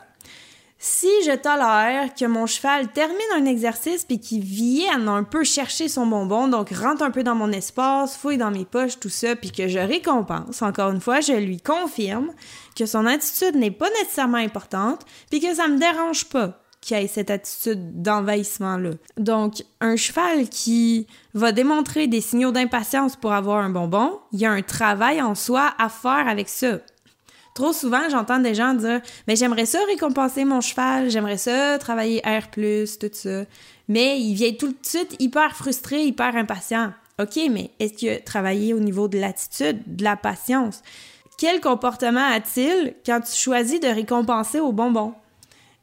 Si 0.79 1.09
je 1.25 1.35
tolère 1.35 2.13
que 2.13 2.25
mon 2.25 2.45
cheval 2.45 2.91
termine 2.91 3.17
un 3.35 3.45
exercice 3.45 4.05
puis 4.05 4.19
qu'il 4.19 4.43
vienne 4.43 5.07
un 5.07 5.23
peu 5.23 5.43
chercher 5.43 5.87
son 5.87 6.05
bonbon, 6.05 6.47
donc 6.47 6.69
rentre 6.69 7.01
un 7.01 7.09
peu 7.09 7.23
dans 7.23 7.33
mon 7.33 7.51
espace, 7.51 8.15
fouille 8.15 8.37
dans 8.37 8.51
mes 8.51 8.65
poches, 8.65 8.99
tout 8.99 9.09
ça, 9.09 9.35
puis 9.35 9.51
que 9.51 9.67
je 9.67 9.79
récompense, 9.79 10.61
encore 10.61 10.91
une 10.91 11.01
fois, 11.01 11.19
je 11.19 11.33
lui 11.33 11.59
confirme 11.59 12.31
que 12.75 12.85
son 12.85 13.07
attitude 13.07 13.55
n'est 13.55 13.71
pas 13.71 13.89
nécessairement 14.01 14.37
importante, 14.37 15.01
puis 15.31 15.39
que 15.39 15.55
ça 15.55 15.67
me 15.67 15.79
dérange 15.79 16.25
pas 16.25 16.59
qu'il 16.79 16.97
ait 16.97 17.07
cette 17.07 17.31
attitude 17.31 18.01
d'envahissement-là. 18.03 18.91
Donc, 19.17 19.63
un 19.81 19.95
cheval 19.95 20.47
qui 20.47 21.07
va 21.33 21.51
démontrer 21.51 22.07
des 22.07 22.21
signaux 22.21 22.51
d'impatience 22.51 23.15
pour 23.15 23.33
avoir 23.33 23.63
un 23.63 23.71
bonbon, 23.71 24.19
il 24.31 24.41
y 24.41 24.45
a 24.45 24.51
un 24.51 24.61
travail 24.61 25.21
en 25.23 25.33
soi 25.33 25.73
à 25.79 25.89
faire 25.89 26.27
avec 26.27 26.49
ça. 26.49 26.77
Trop 27.57 27.73
souvent, 27.73 28.07
j'entends 28.11 28.37
des 28.37 28.53
gens 28.53 28.75
dire 28.75 29.01
Mais 29.27 29.35
j'aimerais 29.35 29.65
ça 29.65 29.79
récompenser 29.87 30.45
mon 30.45 30.61
cheval, 30.61 31.09
j'aimerais 31.09 31.39
ça 31.39 31.79
travailler 31.79 32.21
R, 32.23 32.51
tout 32.51 33.09
ça. 33.11 33.45
Mais 33.87 34.19
il 34.19 34.35
vient 34.35 34.53
tout 34.53 34.67
de 34.67 34.77
suite 34.83 35.15
hyper 35.17 35.55
frustré, 35.55 36.03
hyper 36.03 36.35
impatient. 36.35 36.93
OK, 37.19 37.39
mais 37.49 37.71
est-ce 37.79 37.93
qu'il 37.93 38.09
a 38.09 38.19
travaillé 38.19 38.75
au 38.75 38.79
niveau 38.79 39.07
de 39.07 39.17
l'attitude, 39.17 39.81
de 39.87 40.03
la 40.03 40.15
patience? 40.15 40.83
Quel 41.39 41.59
comportement 41.59 42.29
a-t-il 42.31 42.93
quand 43.03 43.21
tu 43.21 43.35
choisis 43.35 43.79
de 43.79 43.87
récompenser 43.87 44.59
au 44.59 44.71
bonbon? 44.71 45.15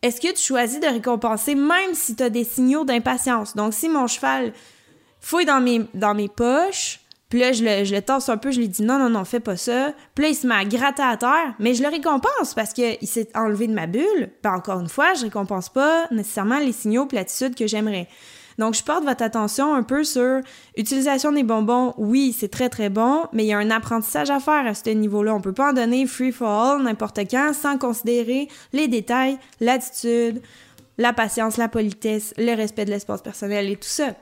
est-ce 0.01 0.21
que 0.21 0.33
tu 0.33 0.43
choisis 0.43 0.79
de 0.79 0.87
récompenser 0.87 1.57
même 1.57 1.95
si 1.95 2.15
tu 2.15 2.23
as 2.23 2.31
des 2.31 2.45
signaux 2.45 2.85
d'impatience? 2.85 3.57
Donc, 3.57 3.75
si 3.75 3.89
mon 3.89 4.07
cheval 4.07 4.53
fouille 5.19 5.47
dans 5.47 5.61
mes, 5.61 5.87
dans 5.95 6.15
mes 6.15 6.29
poches, 6.29 7.01
puis 7.35 7.41
là, 7.41 7.51
je 7.51 7.65
le, 7.65 7.83
je 7.83 7.97
le 7.97 8.31
un 8.31 8.37
peu, 8.37 8.53
je 8.53 8.61
lui 8.61 8.69
dis 8.69 8.85
non, 8.85 8.97
non, 8.97 9.11
non, 9.11 9.25
fais 9.25 9.41
pas 9.41 9.57
ça. 9.57 9.93
Puis 10.15 10.23
là, 10.23 10.31
il 10.31 10.37
se 10.37 10.47
met 10.47 10.55
à 10.55 10.65
gratter 10.65 11.03
à 11.03 11.17
terre, 11.17 11.55
mais 11.59 11.75
je 11.75 11.83
le 11.83 11.89
récompense 11.89 12.55
parce 12.55 12.73
qu'il 12.73 13.09
s'est 13.09 13.27
enlevé 13.35 13.67
de 13.67 13.75
ma 13.75 13.89
bulle. 13.89 14.31
Puis 14.41 14.53
encore 14.53 14.79
une 14.79 14.89
fois, 14.89 15.15
je 15.15 15.23
récompense 15.23 15.69
pas 15.69 16.07
nécessairement 16.13 16.61
les 16.61 16.71
signaux 16.71 17.07
platitudes 17.07 17.57
que 17.57 17.67
j'aimerais. 17.67 18.07
Donc, 18.57 18.75
je 18.75 18.85
porte 18.85 19.03
votre 19.03 19.25
attention 19.25 19.75
un 19.75 19.83
peu 19.83 20.05
sur 20.05 20.43
utilisation 20.77 21.33
des 21.33 21.43
bonbons. 21.43 21.93
Oui, 21.99 22.33
c'est 22.39 22.53
très, 22.53 22.69
très 22.69 22.89
bon, 22.89 23.25
mais 23.33 23.43
il 23.43 23.49
y 23.49 23.53
a 23.53 23.59
un 23.59 23.73
apprentissage 23.73 24.31
à 24.31 24.39
faire 24.39 24.65
à 24.65 24.73
ce 24.73 24.91
niveau-là. 24.91 25.35
On 25.35 25.41
peut 25.41 25.53
pas 25.53 25.71
en 25.71 25.73
donner 25.73 26.07
free 26.07 26.31
for 26.31 26.49
all 26.49 26.83
n'importe 26.85 27.19
quand 27.29 27.53
sans 27.53 27.79
considérer 27.79 28.47
les 28.73 28.87
détails, 28.87 29.39
l'attitude, 29.61 30.41
la 30.99 31.13
patience, 31.13 31.57
la 31.57 31.67
politesse, 31.67 32.33
le 32.39 32.55
respect 32.55 32.85
de 32.85 32.91
l'espace 32.91 33.23
personnel 33.23 33.69
et 33.71 33.75
tout 33.75 33.89
ça 33.89 34.15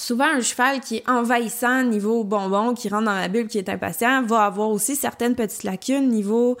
souvent 0.00 0.24
un 0.24 0.40
cheval 0.40 0.80
qui 0.80 0.96
est 0.96 1.08
envahissant 1.08 1.82
niveau 1.84 2.24
bonbon, 2.24 2.74
qui 2.74 2.88
rentre 2.88 3.04
dans 3.04 3.14
la 3.14 3.28
bulle, 3.28 3.48
qui 3.48 3.58
est 3.58 3.68
impatient, 3.68 4.22
va 4.22 4.44
avoir 4.44 4.70
aussi 4.70 4.96
certaines 4.96 5.34
petites 5.34 5.64
lacunes 5.64 6.08
niveau 6.08 6.56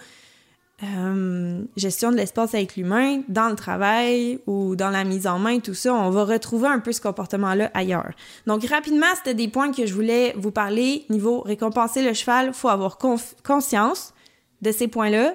euh, 0.82 1.62
gestion 1.76 2.10
de 2.10 2.16
l'espace 2.16 2.54
avec 2.54 2.76
l'humain, 2.76 3.20
dans 3.28 3.48
le 3.48 3.56
travail 3.56 4.38
ou 4.46 4.76
dans 4.76 4.88
la 4.88 5.04
mise 5.04 5.26
en 5.26 5.38
main, 5.38 5.58
tout 5.58 5.74
ça, 5.74 5.92
on 5.92 6.10
va 6.10 6.24
retrouver 6.24 6.68
un 6.68 6.78
peu 6.78 6.92
ce 6.92 7.00
comportement-là 7.00 7.70
ailleurs. 7.74 8.12
Donc 8.46 8.64
rapidement, 8.66 9.06
c'était 9.16 9.34
des 9.34 9.48
points 9.48 9.72
que 9.72 9.84
je 9.84 9.92
voulais 9.92 10.34
vous 10.36 10.50
parler. 10.50 11.04
Niveau 11.10 11.40
récompenser 11.40 12.02
le 12.02 12.14
cheval, 12.14 12.54
faut 12.54 12.68
avoir 12.68 12.98
conscience 12.98 14.14
de 14.62 14.72
ces 14.72 14.88
points-là 14.88 15.34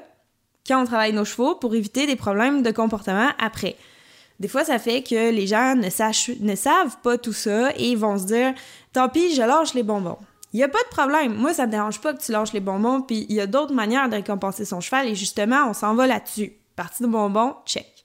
quand 0.68 0.82
on 0.82 0.86
travaille 0.86 1.14
nos 1.14 1.26
chevaux 1.26 1.56
pour 1.56 1.76
éviter 1.76 2.08
des 2.08 2.16
problèmes 2.16 2.64
de 2.64 2.72
comportement 2.72 3.30
après. 3.40 3.76
Des 4.40 4.48
fois, 4.48 4.66
ça 4.66 4.80
fait 4.80 5.02
que 5.02 5.32
les 5.32 5.48
gens 5.48 5.76
ne, 5.76 6.44
ne 6.44 6.56
savent 6.56 6.98
pas 7.04 7.18
tout 7.18 7.34
ça 7.34 7.72
et 7.78 7.96
vont 7.96 8.18
se 8.18 8.26
dire 8.26 8.54
Tant 8.94 9.10
pis, 9.10 9.34
je 9.34 9.42
lâche 9.42 9.74
les 9.74 9.84
bonbons. 9.84 10.18
Il 10.54 10.58
n'y 10.58 10.64
a 10.64 10.70
pas 10.70 10.84
de 10.84 10.90
problème. 10.90 11.36
Moi, 11.36 11.54
ça 11.54 11.66
me 11.66 11.72
dérange 11.72 12.00
pas 12.00 12.14
que 12.14 12.22
tu 12.22 12.32
lâches 12.32 12.54
les 12.54 12.62
bonbons, 12.62 13.02
puis 13.02 13.26
il 13.28 13.36
y 13.36 13.42
a 13.42 13.48
d'autres 13.48 13.74
manières 13.74 14.08
de 14.08 14.16
récompenser 14.16 14.64
son 14.64 14.80
cheval 14.80 15.08
et 15.08 15.16
justement, 15.16 15.68
on 15.70 15.74
s'en 15.74 15.96
va 15.96 16.08
là-dessus. 16.08 16.54
Partie 16.78 17.04
de 17.04 17.08
bonbons, 17.08 17.56
check. 17.66 17.96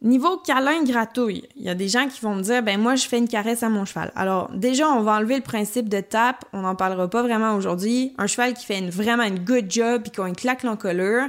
Niveau 0.00 0.38
câlin 0.38 0.84
gratouille, 0.84 1.48
il 1.56 1.64
y 1.64 1.68
a 1.68 1.74
des 1.74 1.88
gens 1.88 2.08
qui 2.08 2.20
vont 2.20 2.34
me 2.34 2.42
dire 2.42 2.62
ben 2.62 2.80
moi 2.80 2.94
je 2.94 3.06
fais 3.06 3.18
une 3.18 3.28
caresse 3.28 3.62
à 3.62 3.68
mon 3.68 3.84
cheval. 3.84 4.12
Alors 4.16 4.50
déjà 4.52 4.88
on 4.88 5.02
va 5.02 5.12
enlever 5.12 5.36
le 5.36 5.42
principe 5.42 5.88
de 5.88 6.00
tape, 6.00 6.44
on 6.52 6.60
n'en 6.62 6.74
parlera 6.74 7.08
pas 7.08 7.22
vraiment 7.22 7.54
aujourd'hui. 7.54 8.14
Un 8.18 8.26
cheval 8.26 8.54
qui 8.54 8.64
fait 8.64 8.78
une, 8.78 8.90
vraiment 8.90 9.24
une 9.24 9.40
good 9.40 9.66
job 9.68 10.02
puis 10.02 10.12
qu'on 10.12 10.32
claque 10.32 10.62
l'encolure, 10.62 11.26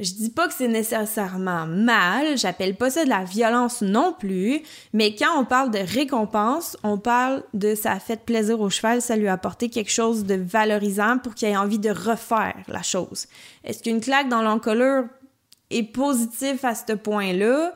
je 0.00 0.14
dis 0.14 0.30
pas 0.30 0.48
que 0.48 0.54
c'est 0.54 0.66
nécessairement 0.66 1.66
mal, 1.66 2.38
j'appelle 2.38 2.74
pas 2.74 2.88
ça 2.88 3.04
de 3.04 3.10
la 3.10 3.22
violence 3.22 3.82
non 3.82 4.14
plus, 4.18 4.62
mais 4.94 5.14
quand 5.14 5.38
on 5.38 5.44
parle 5.44 5.70
de 5.70 5.78
récompense, 5.78 6.78
on 6.82 6.96
parle 6.96 7.42
de 7.52 7.74
ça 7.74 7.92
a 7.92 8.00
fait 8.00 8.24
plaisir 8.24 8.60
au 8.60 8.70
cheval, 8.70 9.02
ça 9.02 9.16
lui 9.16 9.28
a 9.28 9.34
apporté 9.34 9.68
quelque 9.68 9.90
chose 9.90 10.24
de 10.24 10.34
valorisant 10.34 11.18
pour 11.18 11.34
qu'il 11.34 11.48
ait 11.48 11.56
envie 11.56 11.78
de 11.78 11.90
refaire 11.90 12.56
la 12.66 12.82
chose. 12.82 13.26
Est-ce 13.62 13.82
qu'une 13.82 14.00
claque 14.00 14.30
dans 14.30 14.42
l'encolure 14.42 15.04
est 15.70 15.82
positive 15.82 16.58
à 16.64 16.74
ce 16.74 16.94
point-là? 16.94 17.74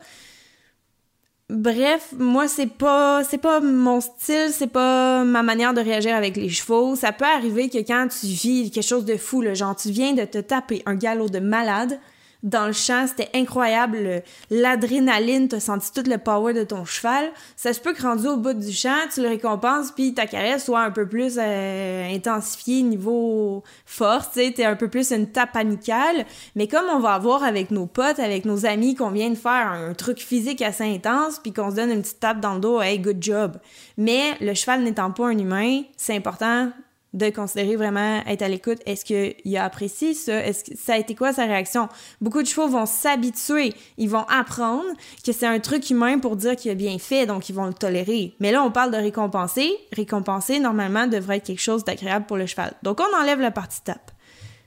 Bref, 1.50 2.14
moi 2.18 2.48
c'est 2.48 2.66
pas 2.66 3.22
c'est 3.22 3.36
pas 3.36 3.60
mon 3.60 4.00
style, 4.00 4.48
c'est 4.50 4.66
pas 4.66 5.24
ma 5.24 5.42
manière 5.42 5.74
de 5.74 5.80
réagir 5.82 6.16
avec 6.16 6.36
les 6.36 6.48
chevaux. 6.48 6.96
Ça 6.96 7.12
peut 7.12 7.26
arriver 7.26 7.68
que 7.68 7.78
quand 7.78 8.08
tu 8.08 8.26
vis 8.28 8.70
quelque 8.70 8.82
chose 8.82 9.04
de 9.04 9.18
fou, 9.18 9.42
le 9.42 9.52
genre 9.52 9.76
tu 9.76 9.90
viens 9.90 10.14
de 10.14 10.24
te 10.24 10.38
taper 10.38 10.82
un 10.86 10.94
galop 10.94 11.28
de 11.28 11.40
malade, 11.40 12.00
dans 12.44 12.66
le 12.66 12.72
champ, 12.72 13.06
c'était 13.08 13.30
incroyable. 13.34 14.22
L'adrénaline, 14.50 15.48
t'as 15.48 15.60
senti 15.60 15.90
tout 15.92 16.08
le 16.08 16.18
power 16.18 16.52
de 16.52 16.62
ton 16.62 16.84
cheval. 16.84 17.32
Ça 17.56 17.72
se 17.72 17.80
peut 17.80 17.94
que 17.94 18.02
rendu 18.02 18.28
au 18.28 18.36
bout 18.36 18.52
du 18.52 18.70
champ, 18.70 18.94
tu 19.12 19.22
le 19.22 19.28
récompenses, 19.28 19.90
puis 19.90 20.12
ta 20.12 20.26
caresse 20.26 20.66
soit 20.66 20.82
un 20.82 20.90
peu 20.90 21.08
plus 21.08 21.38
euh, 21.38 22.14
intensifiée 22.14 22.82
niveau 22.82 23.62
force, 23.86 24.32
tu 24.32 24.52
t'es 24.52 24.64
un 24.64 24.76
peu 24.76 24.88
plus 24.88 25.10
une 25.10 25.26
tape 25.32 25.56
amicale. 25.56 26.26
Mais 26.54 26.68
comme 26.68 26.84
on 26.92 27.00
va 27.00 27.14
avoir 27.14 27.42
avec 27.42 27.70
nos 27.70 27.86
potes, 27.86 28.18
avec 28.18 28.44
nos 28.44 28.66
amis, 28.66 28.94
qu'on 28.94 29.10
vient 29.10 29.30
de 29.30 29.36
faire 29.36 29.72
un 29.72 29.94
truc 29.94 30.18
physique 30.18 30.60
assez 30.60 30.84
intense, 30.84 31.38
puis 31.38 31.52
qu'on 31.54 31.70
se 31.70 31.76
donne 31.76 31.90
une 31.90 32.02
petite 32.02 32.20
tape 32.20 32.40
dans 32.40 32.54
le 32.54 32.60
dos, 32.60 32.82
hey, 32.82 32.98
good 32.98 33.22
job. 33.22 33.56
Mais 33.96 34.36
le 34.42 34.52
cheval 34.52 34.82
n'étant 34.82 35.10
pas 35.10 35.28
un 35.28 35.38
humain, 35.38 35.80
c'est 35.96 36.14
important 36.14 36.70
de 37.14 37.30
considérer 37.30 37.76
vraiment 37.76 38.22
être 38.26 38.42
à 38.42 38.48
l'écoute. 38.48 38.78
Est-ce 38.84 39.04
qu'il 39.04 39.56
a 39.56 39.64
apprécié 39.64 40.12
ça? 40.12 40.44
Est-ce 40.44 40.64
que 40.64 40.76
ça 40.76 40.94
a 40.94 40.98
été 40.98 41.14
quoi 41.14 41.32
sa 41.32 41.44
réaction? 41.44 41.88
Beaucoup 42.20 42.42
de 42.42 42.46
chevaux 42.46 42.68
vont 42.68 42.86
s'habituer, 42.86 43.72
ils 43.96 44.10
vont 44.10 44.26
apprendre 44.28 44.84
que 45.24 45.32
c'est 45.32 45.46
un 45.46 45.60
truc 45.60 45.88
humain 45.88 46.18
pour 46.18 46.36
dire 46.36 46.56
qu'il 46.56 46.70
a 46.70 46.74
bien 46.74 46.98
fait, 46.98 47.24
donc 47.24 47.48
ils 47.48 47.54
vont 47.54 47.66
le 47.66 47.72
tolérer. 47.72 48.34
Mais 48.40 48.52
là, 48.52 48.62
on 48.62 48.70
parle 48.70 48.90
de 48.90 48.96
récompenser. 48.96 49.70
Récompenser, 49.92 50.58
normalement, 50.58 51.06
devrait 51.06 51.36
être 51.36 51.46
quelque 51.46 51.62
chose 51.62 51.84
d'agréable 51.84 52.26
pour 52.26 52.36
le 52.36 52.46
cheval. 52.46 52.74
Donc, 52.82 53.00
on 53.00 53.16
enlève 53.16 53.40
la 53.40 53.50
partie 53.50 53.80
tape. 53.82 54.10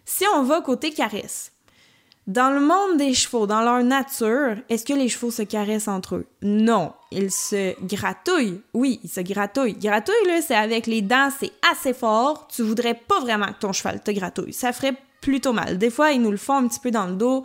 Si 0.05 0.23
on 0.35 0.43
va 0.43 0.61
côté 0.61 0.91
caresse, 0.91 1.51
dans 2.27 2.53
le 2.53 2.59
monde 2.59 2.97
des 2.97 3.13
chevaux, 3.13 3.47
dans 3.47 3.61
leur 3.61 3.81
nature, 3.83 4.57
est-ce 4.67 4.85
que 4.85 4.93
les 4.93 5.07
chevaux 5.07 5.31
se 5.31 5.43
caressent 5.43 5.87
entre 5.87 6.15
eux? 6.15 6.25
Non. 6.41 6.91
Ils 7.11 7.31
se 7.31 7.73
gratouillent. 7.85 8.61
Oui, 8.73 8.99
ils 9.01 9.09
se 9.09 9.21
gratouillent. 9.21 9.77
Gratouille, 9.77 10.27
là, 10.27 10.41
c'est 10.41 10.55
avec 10.55 10.87
les 10.87 11.01
dents, 11.01 11.29
c'est 11.39 11.53
assez 11.71 11.93
fort. 11.93 12.49
Tu 12.49 12.63
voudrais 12.63 12.95
pas 12.95 13.21
vraiment 13.21 13.47
que 13.47 13.59
ton 13.59 13.71
cheval 13.71 14.03
te 14.03 14.11
gratouille. 14.11 14.51
Ça 14.51 14.73
ferait 14.73 14.93
plutôt 15.21 15.53
mal. 15.53 15.77
Des 15.77 15.89
fois, 15.89 16.11
ils 16.11 16.21
nous 16.21 16.31
le 16.31 16.37
font 16.37 16.57
un 16.57 16.67
petit 16.67 16.81
peu 16.81 16.91
dans 16.91 17.07
le 17.07 17.15
dos 17.15 17.43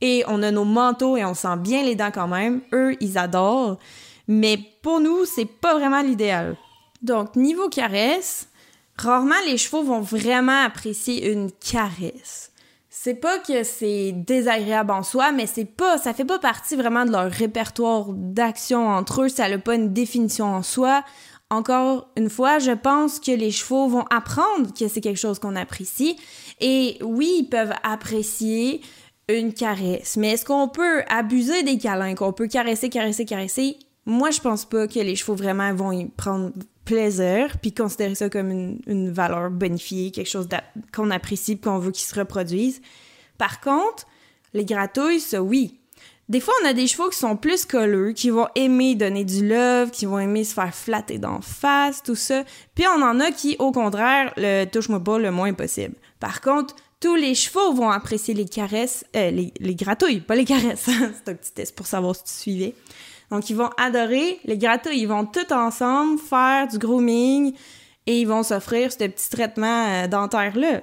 et 0.00 0.24
on 0.26 0.42
a 0.42 0.50
nos 0.50 0.64
manteaux 0.64 1.16
et 1.16 1.24
on 1.24 1.34
sent 1.34 1.56
bien 1.58 1.84
les 1.84 1.94
dents 1.94 2.10
quand 2.12 2.28
même. 2.28 2.60
Eux, 2.72 2.96
ils 3.00 3.18
adorent. 3.18 3.78
Mais 4.26 4.58
pour 4.82 4.98
nous, 4.98 5.26
c'est 5.26 5.46
pas 5.46 5.74
vraiment 5.78 6.02
l'idéal. 6.02 6.56
Donc, 7.02 7.36
niveau 7.36 7.68
caresse, 7.68 8.48
rarement 8.96 9.34
les 9.46 9.58
chevaux 9.58 9.84
vont 9.84 10.00
vraiment 10.00 10.64
apprécier 10.64 11.30
une 11.30 11.52
caresse 11.52 12.47
c'est 12.90 13.14
pas 13.14 13.38
que 13.38 13.64
c'est 13.64 14.12
désagréable 14.12 14.90
en 14.90 15.02
soi, 15.02 15.32
mais 15.32 15.46
c'est 15.46 15.64
pas, 15.64 15.98
ça 15.98 16.14
fait 16.14 16.24
pas 16.24 16.38
partie 16.38 16.76
vraiment 16.76 17.04
de 17.04 17.12
leur 17.12 17.30
répertoire 17.30 18.06
d'action 18.08 18.88
entre 18.88 19.22
eux, 19.22 19.28
ça 19.28 19.48
n'a 19.48 19.58
pas 19.58 19.74
une 19.74 19.92
définition 19.92 20.46
en 20.46 20.62
soi. 20.62 21.04
Encore 21.50 22.08
une 22.16 22.28
fois, 22.28 22.58
je 22.58 22.72
pense 22.72 23.20
que 23.20 23.30
les 23.30 23.50
chevaux 23.50 23.88
vont 23.88 24.04
apprendre 24.10 24.72
que 24.78 24.88
c'est 24.88 25.00
quelque 25.00 25.18
chose 25.18 25.38
qu'on 25.38 25.56
apprécie. 25.56 26.18
Et 26.60 26.98
oui, 27.02 27.38
ils 27.40 27.48
peuvent 27.48 27.72
apprécier 27.82 28.82
une 29.30 29.52
caresse, 29.52 30.16
mais 30.16 30.32
est-ce 30.32 30.44
qu'on 30.44 30.68
peut 30.68 31.02
abuser 31.08 31.62
des 31.62 31.78
câlins, 31.78 32.14
qu'on 32.14 32.32
peut 32.32 32.48
caresser, 32.48 32.88
caresser, 32.88 33.24
caresser? 33.24 33.78
Moi, 34.06 34.30
je 34.30 34.40
pense 34.40 34.64
pas 34.64 34.88
que 34.88 34.98
les 35.00 35.16
chevaux 35.16 35.34
vraiment 35.34 35.74
vont 35.74 35.92
y 35.92 36.06
prendre 36.06 36.50
plaisir, 36.88 37.58
puis 37.60 37.74
considérer 37.74 38.14
ça 38.14 38.30
comme 38.30 38.50
une, 38.86 39.10
valeur 39.10 39.50
bonifiée, 39.50 40.10
quelque 40.10 40.28
chose 40.28 40.48
qu'on 40.90 41.10
apprécie, 41.10 41.58
qu'on 41.58 41.78
veut 41.78 41.90
qu'il 41.90 42.06
se 42.06 42.18
reproduise. 42.18 42.80
Par 43.36 43.60
contre, 43.60 44.06
les 44.54 44.64
gratouilles, 44.64 45.20
ça 45.20 45.42
oui. 45.42 45.78
Des 46.30 46.40
fois, 46.40 46.54
on 46.62 46.66
a 46.66 46.72
des 46.72 46.86
chevaux 46.86 47.10
qui 47.10 47.18
sont 47.18 47.36
plus 47.36 47.66
colleux, 47.66 48.12
qui 48.12 48.30
vont 48.30 48.48
aimer 48.54 48.94
donner 48.94 49.24
du 49.24 49.46
love, 49.46 49.90
qui 49.90 50.06
vont 50.06 50.18
aimer 50.18 50.44
se 50.44 50.54
faire 50.54 50.74
flatter 50.74 51.18
d'en 51.18 51.42
face, 51.42 52.02
tout 52.02 52.14
ça. 52.14 52.44
Puis 52.74 52.86
on 52.86 53.02
en 53.02 53.20
a 53.20 53.32
qui, 53.32 53.56
au 53.58 53.70
contraire, 53.70 54.32
le 54.38 54.64
touche-moi 54.64 55.00
pas 55.00 55.18
le 55.18 55.30
moins 55.30 55.52
possible. 55.52 55.94
Par 56.20 56.40
contre, 56.40 56.74
tous 57.00 57.16
les 57.16 57.34
chevaux 57.34 57.74
vont 57.74 57.90
apprécier 57.90 58.32
les 58.32 58.46
caresses, 58.46 59.04
euh, 59.14 59.30
les, 59.30 59.52
les 59.60 59.74
gratouilles, 59.74 60.20
pas 60.20 60.36
les 60.36 60.46
caresses. 60.46 60.84
C'est 60.86 61.30
un 61.30 61.34
petit 61.34 61.52
test 61.52 61.74
pour 61.74 61.86
savoir 61.86 62.16
si 62.16 62.24
tu 62.24 62.32
suivais. 62.32 62.74
Donc, 63.30 63.50
ils 63.50 63.56
vont 63.56 63.70
adorer 63.76 64.40
les 64.44 64.58
gratouilles. 64.58 65.00
Ils 65.00 65.08
vont 65.08 65.26
tout 65.26 65.52
ensemble 65.52 66.18
faire 66.18 66.66
du 66.68 66.78
grooming 66.78 67.54
et 68.06 68.20
ils 68.20 68.26
vont 68.26 68.42
s'offrir 68.42 68.90
ce 68.90 68.98
petit 68.98 69.30
traitement 69.30 69.86
euh, 69.86 70.06
dentaire-là. 70.06 70.82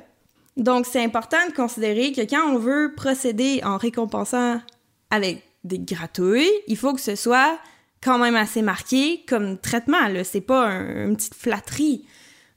Donc, 0.57 0.85
c'est 0.85 1.03
important 1.03 1.37
de 1.49 1.53
considérer 1.53 2.11
que 2.11 2.21
quand 2.21 2.49
on 2.49 2.57
veut 2.57 2.93
procéder 2.95 3.61
en 3.63 3.77
récompensant 3.77 4.61
avec 5.09 5.43
des 5.63 5.79
gratouilles, 5.79 6.51
il 6.67 6.77
faut 6.77 6.93
que 6.93 7.01
ce 7.01 7.15
soit 7.15 7.57
quand 8.01 8.19
même 8.19 8.35
assez 8.35 8.61
marqué 8.61 9.23
comme 9.27 9.57
traitement. 9.57 10.07
Là. 10.07 10.23
C'est 10.23 10.41
pas 10.41 10.67
une 10.69 11.15
petite 11.15 11.33
flatterie. 11.33 12.05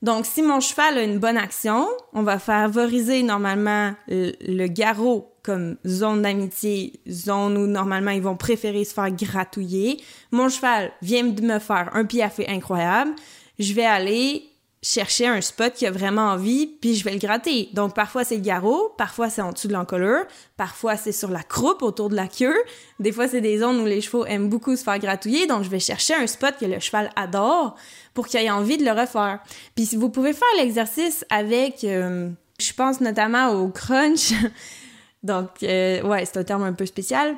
Donc, 0.00 0.26
si 0.26 0.42
mon 0.42 0.60
cheval 0.60 0.98
a 0.98 1.02
une 1.02 1.18
bonne 1.18 1.36
action, 1.36 1.86
on 2.12 2.22
va 2.22 2.38
favoriser 2.38 3.22
normalement 3.22 3.94
le 4.08 4.66
garrot 4.68 5.32
comme 5.42 5.76
zone 5.86 6.22
d'amitié, 6.22 7.00
zone 7.08 7.56
où 7.56 7.66
normalement 7.66 8.10
ils 8.10 8.22
vont 8.22 8.36
préférer 8.36 8.84
se 8.84 8.92
faire 8.92 9.10
gratouiller. 9.10 10.00
Mon 10.30 10.48
cheval 10.48 10.92
vient 11.02 11.24
de 11.24 11.42
me 11.42 11.58
faire 11.58 11.90
un 11.94 12.04
piafé 12.04 12.46
incroyable. 12.48 13.12
Je 13.58 13.72
vais 13.72 13.86
aller 13.86 14.44
chercher 14.82 15.26
un 15.26 15.40
spot 15.40 15.72
qui 15.74 15.86
a 15.86 15.90
vraiment 15.90 16.30
envie, 16.30 16.66
puis 16.66 16.94
je 16.94 17.04
vais 17.04 17.12
le 17.12 17.18
gratter. 17.18 17.68
Donc 17.72 17.94
parfois 17.94 18.24
c'est 18.24 18.36
le 18.36 18.42
garrot, 18.42 18.94
parfois 18.96 19.28
c'est 19.28 19.42
en 19.42 19.52
dessous 19.52 19.68
de 19.68 19.72
l'encolure, 19.72 20.24
parfois 20.56 20.96
c'est 20.96 21.12
sur 21.12 21.30
la 21.30 21.42
croupe 21.42 21.82
autour 21.82 22.08
de 22.08 22.14
la 22.14 22.28
queue. 22.28 22.56
Des 23.00 23.10
fois 23.10 23.26
c'est 23.26 23.40
des 23.40 23.58
zones 23.58 23.80
où 23.80 23.86
les 23.86 24.00
chevaux 24.00 24.24
aiment 24.26 24.48
beaucoup 24.48 24.76
se 24.76 24.84
faire 24.84 24.98
gratouiller, 24.98 25.46
donc 25.46 25.64
je 25.64 25.68
vais 25.68 25.80
chercher 25.80 26.14
un 26.14 26.26
spot 26.26 26.54
que 26.60 26.66
le 26.66 26.78
cheval 26.78 27.10
adore 27.16 27.76
pour 28.14 28.28
qu'il 28.28 28.40
ait 28.40 28.50
envie 28.50 28.76
de 28.76 28.84
le 28.84 28.92
refaire. 28.92 29.40
Puis 29.74 29.86
si 29.86 29.96
vous 29.96 30.10
pouvez 30.10 30.32
faire 30.32 30.48
l'exercice 30.58 31.24
avec, 31.28 31.82
euh, 31.84 32.30
je 32.60 32.72
pense 32.72 33.00
notamment 33.00 33.50
au 33.50 33.68
crunch. 33.68 34.32
Donc, 35.22 35.64
euh, 35.64 36.00
ouais, 36.02 36.24
c'est 36.24 36.38
un 36.38 36.44
terme 36.44 36.62
un 36.62 36.72
peu 36.72 36.86
spécial. 36.86 37.34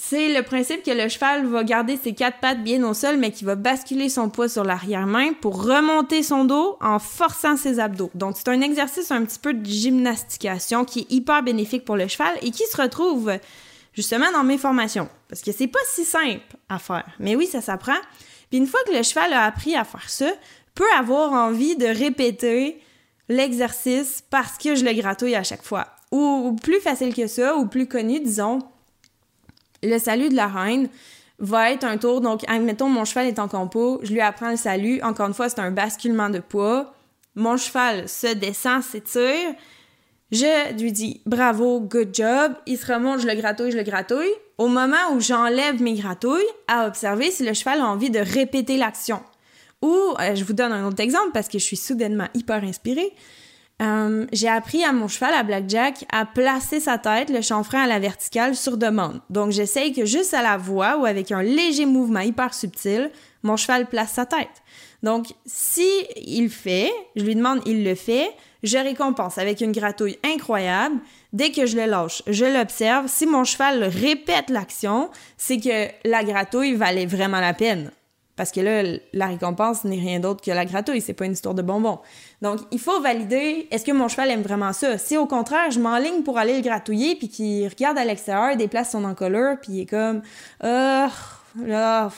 C'est 0.00 0.28
le 0.28 0.42
principe 0.42 0.84
que 0.84 0.92
le 0.92 1.08
cheval 1.08 1.46
va 1.46 1.64
garder 1.64 1.96
ses 1.96 2.14
quatre 2.14 2.38
pattes 2.38 2.62
bien 2.62 2.84
au 2.84 2.94
sol, 2.94 3.16
mais 3.16 3.32
qu'il 3.32 3.46
va 3.46 3.56
basculer 3.56 4.08
son 4.08 4.30
poids 4.30 4.48
sur 4.48 4.62
l'arrière-main 4.62 5.32
pour 5.32 5.64
remonter 5.64 6.22
son 6.22 6.44
dos 6.44 6.76
en 6.80 7.00
forçant 7.00 7.56
ses 7.56 7.80
abdos. 7.80 8.10
Donc, 8.14 8.36
c'est 8.36 8.48
un 8.48 8.60
exercice 8.60 9.10
un 9.10 9.24
petit 9.24 9.40
peu 9.40 9.52
de 9.52 9.66
gymnastication 9.66 10.84
qui 10.84 11.00
est 11.00 11.12
hyper 11.12 11.42
bénéfique 11.42 11.84
pour 11.84 11.96
le 11.96 12.06
cheval 12.06 12.32
et 12.42 12.52
qui 12.52 12.62
se 12.70 12.80
retrouve 12.80 13.32
justement 13.92 14.30
dans 14.32 14.44
mes 14.44 14.56
formations. 14.56 15.08
Parce 15.28 15.42
que 15.42 15.50
c'est 15.50 15.66
pas 15.66 15.80
si 15.92 16.04
simple 16.04 16.56
à 16.68 16.78
faire. 16.78 17.06
Mais 17.18 17.34
oui, 17.34 17.46
ça 17.46 17.60
s'apprend. 17.60 17.98
Puis 18.50 18.58
une 18.58 18.68
fois 18.68 18.80
que 18.86 18.92
le 18.92 19.02
cheval 19.02 19.32
a 19.32 19.44
appris 19.44 19.74
à 19.74 19.82
faire 19.82 20.08
ça, 20.08 20.30
peut 20.76 20.84
avoir 20.96 21.32
envie 21.32 21.76
de 21.76 21.86
répéter 21.86 22.80
l'exercice 23.28 24.22
parce 24.30 24.58
que 24.58 24.76
je 24.76 24.84
le 24.84 24.92
gratouille 24.92 25.34
à 25.34 25.42
chaque 25.42 25.64
fois. 25.64 25.88
Ou, 26.12 26.56
plus 26.62 26.80
facile 26.80 27.12
que 27.14 27.26
ça, 27.26 27.56
ou 27.56 27.66
plus 27.66 27.88
connu, 27.88 28.20
disons, 28.20 28.60
le 29.82 29.98
salut 29.98 30.28
de 30.28 30.36
la 30.36 30.46
reine 30.46 30.88
va 31.38 31.70
être 31.70 31.84
un 31.84 31.98
tour. 31.98 32.20
Donc, 32.20 32.42
admettons, 32.48 32.88
mon 32.88 33.04
cheval 33.04 33.26
est 33.26 33.38
en 33.38 33.48
compo, 33.48 34.00
je 34.02 34.12
lui 34.12 34.20
apprends 34.20 34.50
le 34.50 34.56
salut. 34.56 35.00
Encore 35.02 35.28
une 35.28 35.34
fois, 35.34 35.48
c'est 35.48 35.60
un 35.60 35.70
basculement 35.70 36.30
de 36.30 36.40
poids. 36.40 36.94
Mon 37.34 37.56
cheval 37.56 38.08
se 38.08 38.34
descend, 38.34 38.82
s'étire. 38.82 39.54
Je 40.30 40.78
lui 40.80 40.92
dis 40.92 41.22
bravo, 41.24 41.80
good 41.80 42.10
job. 42.12 42.52
Il 42.66 42.76
se 42.76 42.92
remonte, 42.92 43.20
je 43.20 43.26
le 43.26 43.34
gratouille, 43.34 43.70
je 43.70 43.78
le 43.78 43.82
gratouille. 43.82 44.32
Au 44.58 44.68
moment 44.68 45.12
où 45.14 45.20
j'enlève 45.20 45.80
mes 45.80 45.94
gratouilles, 45.94 46.42
à 46.66 46.86
observer 46.86 47.30
si 47.30 47.44
le 47.44 47.54
cheval 47.54 47.80
a 47.80 47.86
envie 47.86 48.10
de 48.10 48.18
répéter 48.18 48.76
l'action. 48.76 49.22
Ou, 49.80 49.94
euh, 50.20 50.34
je 50.34 50.44
vous 50.44 50.52
donne 50.52 50.72
un 50.72 50.86
autre 50.86 51.00
exemple 51.00 51.30
parce 51.32 51.48
que 51.48 51.58
je 51.58 51.64
suis 51.64 51.76
soudainement 51.76 52.26
hyper 52.34 52.64
inspirée. 52.64 53.12
Euh, 53.80 54.26
j'ai 54.32 54.48
appris 54.48 54.82
à 54.84 54.92
mon 54.92 55.06
cheval, 55.06 55.34
à 55.34 55.42
Blackjack, 55.44 56.04
à 56.10 56.26
placer 56.26 56.80
sa 56.80 56.98
tête, 56.98 57.30
le 57.30 57.42
chanfrein 57.42 57.82
à 57.82 57.86
la 57.86 58.00
verticale, 58.00 58.56
sur 58.56 58.76
demande. 58.76 59.20
Donc, 59.30 59.52
j'essaye 59.52 59.92
que 59.92 60.04
juste 60.04 60.34
à 60.34 60.42
la 60.42 60.56
voix 60.56 60.98
ou 60.98 61.06
avec 61.06 61.30
un 61.30 61.42
léger 61.42 61.86
mouvement 61.86 62.20
hyper 62.20 62.54
subtil, 62.54 63.10
mon 63.42 63.56
cheval 63.56 63.86
place 63.86 64.12
sa 64.12 64.26
tête. 64.26 64.62
Donc, 65.02 65.26
si 65.46 65.88
il 66.16 66.50
fait, 66.50 66.90
je 67.14 67.22
lui 67.22 67.36
demande, 67.36 67.60
il 67.66 67.84
le 67.84 67.94
fait, 67.94 68.30
je 68.64 68.78
récompense 68.78 69.38
avec 69.38 69.60
une 69.60 69.70
gratouille 69.70 70.18
incroyable. 70.24 70.96
Dès 71.32 71.52
que 71.52 71.66
je 71.66 71.76
le 71.76 71.86
lâche, 71.86 72.22
je 72.26 72.44
l'observe. 72.44 73.06
Si 73.06 73.26
mon 73.26 73.44
cheval 73.44 73.84
répète 73.84 74.50
l'action, 74.50 75.10
c'est 75.36 75.58
que 75.58 75.88
la 76.04 76.24
gratouille 76.24 76.74
valait 76.74 77.06
vraiment 77.06 77.40
la 77.40 77.54
peine. 77.54 77.92
Parce 78.38 78.52
que 78.52 78.60
là, 78.60 78.84
la 79.12 79.26
récompense 79.26 79.82
n'est 79.82 79.98
rien 79.98 80.20
d'autre 80.20 80.44
que 80.44 80.52
la 80.52 80.64
gratouille, 80.64 81.00
c'est 81.00 81.12
pas 81.12 81.26
une 81.26 81.32
histoire 81.32 81.56
de 81.56 81.62
bonbons. 81.62 81.98
Donc, 82.40 82.60
il 82.70 82.78
faut 82.78 83.00
valider, 83.00 83.66
est-ce 83.72 83.84
que 83.84 83.90
mon 83.90 84.06
cheval 84.06 84.30
aime 84.30 84.42
vraiment 84.42 84.72
ça? 84.72 84.96
Si 84.96 85.16
au 85.16 85.26
contraire, 85.26 85.72
je 85.72 85.80
m'enligne 85.80 86.22
pour 86.22 86.38
aller 86.38 86.54
le 86.54 86.62
gratouiller, 86.62 87.16
puis 87.16 87.28
qu'il 87.28 87.66
regarde 87.66 87.98
à 87.98 88.04
l'extérieur, 88.04 88.56
déplace 88.56 88.92
son 88.92 89.02
encolure, 89.02 89.56
puis 89.60 89.72
il 89.72 89.80
est 89.80 89.86
comme, 89.86 90.22
oh, 90.62 91.06
là, 91.66 92.10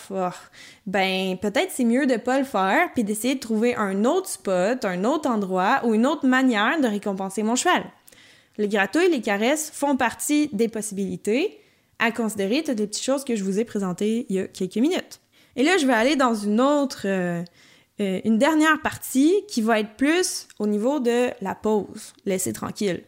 ben, 0.87 1.39
peut-être 1.39 1.71
c'est 1.71 1.85
mieux 1.85 2.07
de 2.07 2.17
pas 2.17 2.39
le 2.39 2.45
faire, 2.45 2.93
puis 2.93 3.03
d'essayer 3.03 3.37
de 3.37 3.41
trouver 3.41 3.75
un 3.77 4.05
autre 4.05 4.29
spot, 4.29 4.85
un 4.85 5.05
autre 5.05 5.27
endroit 5.27 5.81
ou 5.85 5.95
une 5.95 6.07
autre 6.07 6.27
manière 6.27 6.79
de 6.83 6.87
récompenser 6.87 7.43
mon 7.43 7.57
cheval. 7.57 7.83
Les 8.59 8.69
gratouilles, 8.69 9.11
les 9.11 9.23
caresses 9.23 9.71
font 9.73 9.97
partie 9.97 10.51
des 10.53 10.69
possibilités 10.69 11.59
à 11.99 12.13
considérer 12.13 12.63
toutes 12.63 12.79
les 12.79 12.87
petites 12.87 13.05
choses 13.05 13.25
que 13.25 13.37
je 13.37 13.43
vous 13.43 13.59
ai 13.59 13.65
présentées 13.65 14.27
il 14.29 14.37
y 14.37 14.41
a 14.41 14.47
quelques 14.47 14.77
minutes. 14.77 15.19
Et 15.57 15.63
là, 15.63 15.77
je 15.79 15.87
vais 15.87 15.93
aller 15.93 16.17
dans 16.17 16.35
une 16.35 16.61
autre, 16.61 17.03
euh, 17.05 17.43
euh, 18.01 18.21
une 18.25 18.39
dernière 18.39 18.81
partie 18.83 19.35
qui 19.49 19.63
va 19.63 19.81
être 19.81 19.95
plus 19.97 20.47
au 20.59 20.67
niveau 20.67 21.01
de 21.01 21.31
la 21.41 21.55
pause, 21.55 22.15
laisser 22.25 22.53
tranquille. 22.53 23.03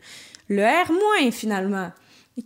Le 0.49 0.63
R- 0.63 1.31
finalement, 1.33 1.93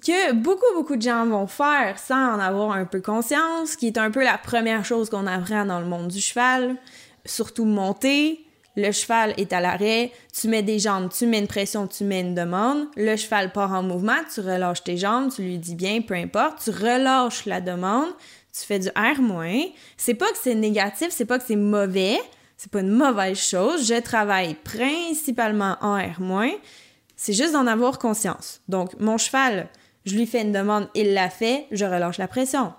que 0.05 0.33
beaucoup, 0.33 0.75
beaucoup 0.75 0.97
de 0.97 1.03
gens 1.03 1.27
vont 1.27 1.47
faire 1.47 1.99
sans 1.99 2.35
en 2.35 2.39
avoir 2.39 2.73
un 2.73 2.85
peu 2.85 3.01
conscience, 3.01 3.77
qui 3.77 3.87
est 3.87 3.99
un 3.99 4.11
peu 4.11 4.23
la 4.23 4.37
première 4.39 4.85
chose 4.85 5.09
qu'on 5.11 5.27
apprend 5.27 5.65
dans 5.65 5.81
le 5.81 5.87
monde 5.87 6.09
du 6.09 6.21
cheval, 6.21 6.77
surtout 7.25 7.65
monter. 7.65 8.43
Le 8.79 8.93
cheval 8.93 9.33
est 9.39 9.55
à 9.55 9.61
l'arrêt, 9.61 10.13
tu 10.39 10.49
mets 10.49 10.63
des 10.63 10.79
jambes, 10.79 11.09
tu 11.11 11.27
mets 11.27 11.39
une 11.39 11.47
pression, 11.47 11.87
tu 11.87 12.05
mets 12.05 12.21
une 12.21 12.35
demande. 12.35 12.89
Le 12.95 13.17
cheval 13.17 13.51
part 13.51 13.73
en 13.73 13.83
mouvement, 13.83 14.19
tu 14.33 14.41
relâches 14.41 14.85
tes 14.85 14.99
jambes, 14.99 15.33
tu 15.35 15.43
lui 15.43 15.57
dis 15.57 15.75
bien, 15.75 16.03
peu 16.03 16.13
importe, 16.13 16.63
tu 16.63 16.71
relâches 16.71 17.47
la 17.47 17.63
demande, 17.63 18.11
tu 18.59 18.67
fais 18.67 18.79
du 18.79 18.89
R-. 18.89 19.73
C'est 19.97 20.15
pas 20.15 20.31
que 20.31 20.39
c'est 20.43 20.55
négatif, 20.55 21.09
c'est 21.11 21.25
pas 21.25 21.39
que 21.39 21.45
c'est 21.47 21.57
mauvais, 21.57 22.19
c'est 22.57 22.71
pas 22.71 22.81
une 22.81 22.91
mauvaise 22.91 23.39
chose. 23.39 23.87
Je 23.87 24.01
travaille 24.01 24.55
principalement 24.55 25.77
en 25.81 25.97
R-. 25.97 26.51
C'est 27.17 27.33
juste 27.33 27.53
d'en 27.53 27.67
avoir 27.67 27.99
conscience. 27.99 28.61
Donc, 28.69 28.99
mon 28.99 29.19
cheval, 29.19 29.69
je 30.05 30.15
lui 30.15 30.27
fais 30.27 30.43
une 30.43 30.53
demande, 30.53 30.89
il 30.95 31.13
l'a 31.13 31.31
fait, 31.31 31.67
je 31.73 31.85
relâche 31.85 32.19
la 32.19 32.29
pression. 32.29 32.73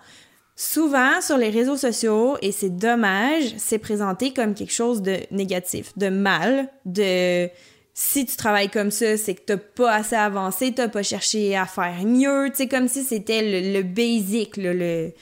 Souvent, 0.55 1.21
sur 1.21 1.37
les 1.37 1.49
réseaux 1.49 1.77
sociaux, 1.77 2.37
et 2.41 2.51
c'est 2.51 2.75
dommage, 2.75 3.53
c'est 3.57 3.77
présenté 3.77 4.33
comme 4.33 4.55
quelque 4.55 4.73
chose 4.73 5.03
de 5.03 5.17
négatif, 5.29 5.95
de 5.97 6.09
mal, 6.09 6.69
de 6.85 7.47
si 7.93 8.25
tu 8.25 8.35
travailles 8.35 8.69
comme 8.69 8.91
ça, 8.91 9.17
c'est 9.17 9.35
que 9.35 9.41
t'as 9.41 9.57
pas 9.57 9.93
assez 9.93 10.15
avancé, 10.15 10.71
t'as 10.71 10.87
pas 10.87 11.03
cherché 11.03 11.55
à 11.55 11.65
faire 11.65 12.03
mieux, 12.05 12.49
tu 12.49 12.57
sais, 12.57 12.67
comme 12.67 12.87
si 12.87 13.03
c'était 13.03 13.61
le, 13.61 13.83
basic, 13.83 14.57
le, 14.57 14.73
le, 14.73 15.13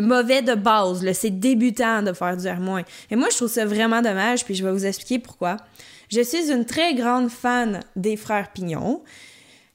mauvais 0.00 0.42
de 0.42 0.54
base, 0.54 1.10
c'est 1.12 1.30
débutant 1.30 2.02
de 2.02 2.12
faire 2.12 2.36
du 2.36 2.48
R-. 2.48 2.82
Et 3.10 3.16
moi, 3.16 3.28
je 3.30 3.36
trouve 3.36 3.48
ça 3.48 3.64
vraiment 3.64 4.02
dommage, 4.02 4.44
puis 4.44 4.54
je 4.54 4.64
vais 4.64 4.72
vous 4.72 4.86
expliquer 4.86 5.18
pourquoi. 5.18 5.56
Je 6.10 6.22
suis 6.22 6.50
une 6.50 6.64
très 6.64 6.94
grande 6.94 7.30
fan 7.30 7.80
des 7.96 8.16
frères 8.16 8.52
Pignon. 8.52 9.02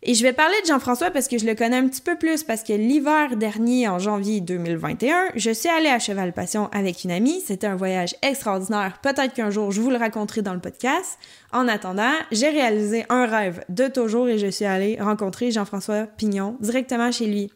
Et 0.06 0.16
je 0.16 0.24
vais 0.24 0.34
parler 0.34 0.56
de 0.64 0.68
Jean-François 0.68 1.12
parce 1.12 1.30
que 1.30 1.38
je 1.38 1.46
le 1.46 1.56
connais 1.56 1.78
un 1.78 1.88
petit 1.88 2.02
peu 2.02 2.18
plus, 2.18 2.44
parce 2.44 2.62
que 2.62 2.74
l'hiver 2.74 3.38
dernier, 3.38 3.88
en 3.88 4.00
janvier 4.00 4.42
2021, 4.42 5.30
je 5.36 5.50
suis 5.52 5.70
allée 5.70 5.88
à 5.88 5.98
Cheval 5.98 6.34
Passion 6.34 6.68
avec 6.74 7.06
une 7.06 7.12
amie. 7.12 7.40
C'était 7.40 7.68
un 7.68 7.78
voyage 7.78 8.14
extraordinaire. 8.22 9.00
Peut-être 9.02 9.34
qu'un 9.34 9.50
jour, 9.50 9.72
je 9.72 9.80
vous 9.80 9.90
le 9.90 9.96
raconterai 9.96 10.42
dans 10.42 10.54
le 10.54 10.60
podcast. 10.60 11.18
En 11.54 11.70
attendant, 11.70 12.12
j'ai 12.34 12.50
réalisé 12.50 13.06
un 13.08 13.26
rêve 13.26 13.64
de 13.70 13.88
toujours 13.88 14.28
et 14.28 14.38
je 14.38 14.48
suis 14.48 14.66
allée 14.66 14.98
rencontrer 15.00 15.52
Jean-François 15.52 16.06
Pignon 16.18 16.58
directement 16.60 17.10
chez 17.14 17.28
lui. 17.28 17.50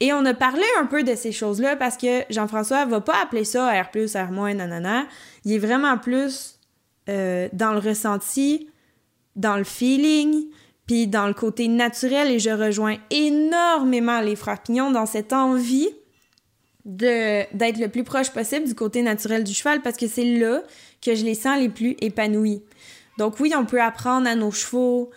Et 0.00 0.12
on 0.12 0.24
a 0.24 0.34
parlé 0.34 0.64
un 0.80 0.86
peu 0.86 1.04
de 1.04 1.14
ces 1.14 1.30
choses-là 1.30 1.76
parce 1.76 1.96
que 1.96 2.22
Jean-François 2.30 2.84
va 2.84 3.00
pas 3.00 3.22
appeler 3.22 3.44
ça 3.44 3.70
R+, 3.80 3.90
R-, 3.94 4.54
nanana. 4.54 5.06
Il 5.44 5.52
est 5.52 5.58
vraiment 5.58 5.96
plus 5.98 6.58
euh, 7.08 7.48
dans 7.52 7.72
le 7.72 7.78
ressenti, 7.78 8.68
dans 9.36 9.56
le 9.56 9.64
feeling, 9.64 10.46
puis 10.86 11.06
dans 11.06 11.26
le 11.26 11.34
côté 11.34 11.68
naturel, 11.68 12.30
et 12.30 12.38
je 12.38 12.50
rejoins 12.50 12.96
énormément 13.10 14.20
les 14.20 14.36
frères 14.36 14.62
Pignon 14.62 14.90
dans 14.90 15.06
cette 15.06 15.32
envie 15.32 15.88
d'être 16.84 17.78
le 17.78 17.86
plus 17.86 18.02
proche 18.02 18.30
possible 18.30 18.66
du 18.66 18.74
côté 18.74 19.02
naturel 19.02 19.44
du 19.44 19.54
cheval 19.54 19.82
parce 19.82 19.96
que 19.96 20.08
c'est 20.08 20.24
là 20.24 20.62
que 21.00 21.14
je 21.14 21.24
les 21.24 21.34
sens 21.34 21.58
les 21.58 21.68
plus 21.68 21.96
épanouis. 22.00 22.62
Donc 23.18 23.38
oui, 23.38 23.52
on 23.56 23.64
peut 23.64 23.80
apprendre 23.80 24.26
à 24.26 24.34
nos 24.34 24.50
chevaux 24.50 25.10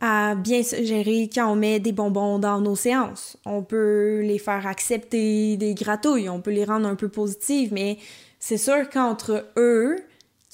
à 0.00 0.34
bien 0.34 0.62
se 0.62 0.82
gérer 0.82 1.28
quand 1.32 1.50
on 1.50 1.56
met 1.56 1.78
des 1.78 1.92
bonbons 1.92 2.38
dans 2.38 2.60
nos 2.60 2.76
séances. 2.76 3.36
On 3.44 3.62
peut 3.62 4.20
les 4.22 4.38
faire 4.38 4.66
accepter 4.66 5.56
des 5.56 5.74
gratouilles, 5.74 6.28
on 6.28 6.40
peut 6.40 6.50
les 6.50 6.64
rendre 6.64 6.86
un 6.86 6.96
peu 6.96 7.08
positives, 7.08 7.72
mais 7.72 7.98
c'est 8.38 8.56
sûr 8.56 8.88
qu'entre 8.88 9.46
eux, 9.58 9.96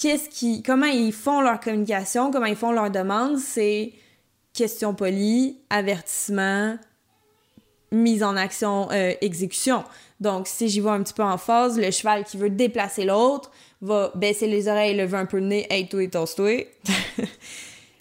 qu'est-ce 0.00 0.28
qui, 0.28 0.62
comment 0.62 0.86
ils 0.86 1.12
font 1.12 1.40
leur 1.40 1.60
communication, 1.60 2.30
comment 2.32 2.46
ils 2.46 2.56
font 2.56 2.72
leurs 2.72 2.90
demandes, 2.90 3.38
c'est 3.38 3.92
question 4.56 4.94
polie, 4.94 5.58
avertissement, 5.70 6.76
mise 7.92 8.22
en 8.22 8.36
action, 8.36 8.88
euh, 8.90 9.12
exécution. 9.20 9.84
Donc, 10.20 10.48
si 10.48 10.68
j'y 10.68 10.80
vois 10.80 10.92
un 10.92 11.02
petit 11.02 11.12
peu 11.12 11.22
en 11.22 11.38
phase, 11.38 11.78
le 11.78 11.90
cheval 11.90 12.24
qui 12.24 12.36
veut 12.36 12.50
déplacer 12.50 13.04
l'autre 13.04 13.50
va 13.82 14.10
baisser 14.14 14.46
les 14.46 14.68
oreilles, 14.68 14.96
lever 14.96 15.18
un 15.18 15.26
peu 15.26 15.38
le 15.38 15.46
nez, 15.46 15.66
hey, 15.70 15.88
toi, 15.88 16.06
tosse-toi. 16.08 16.66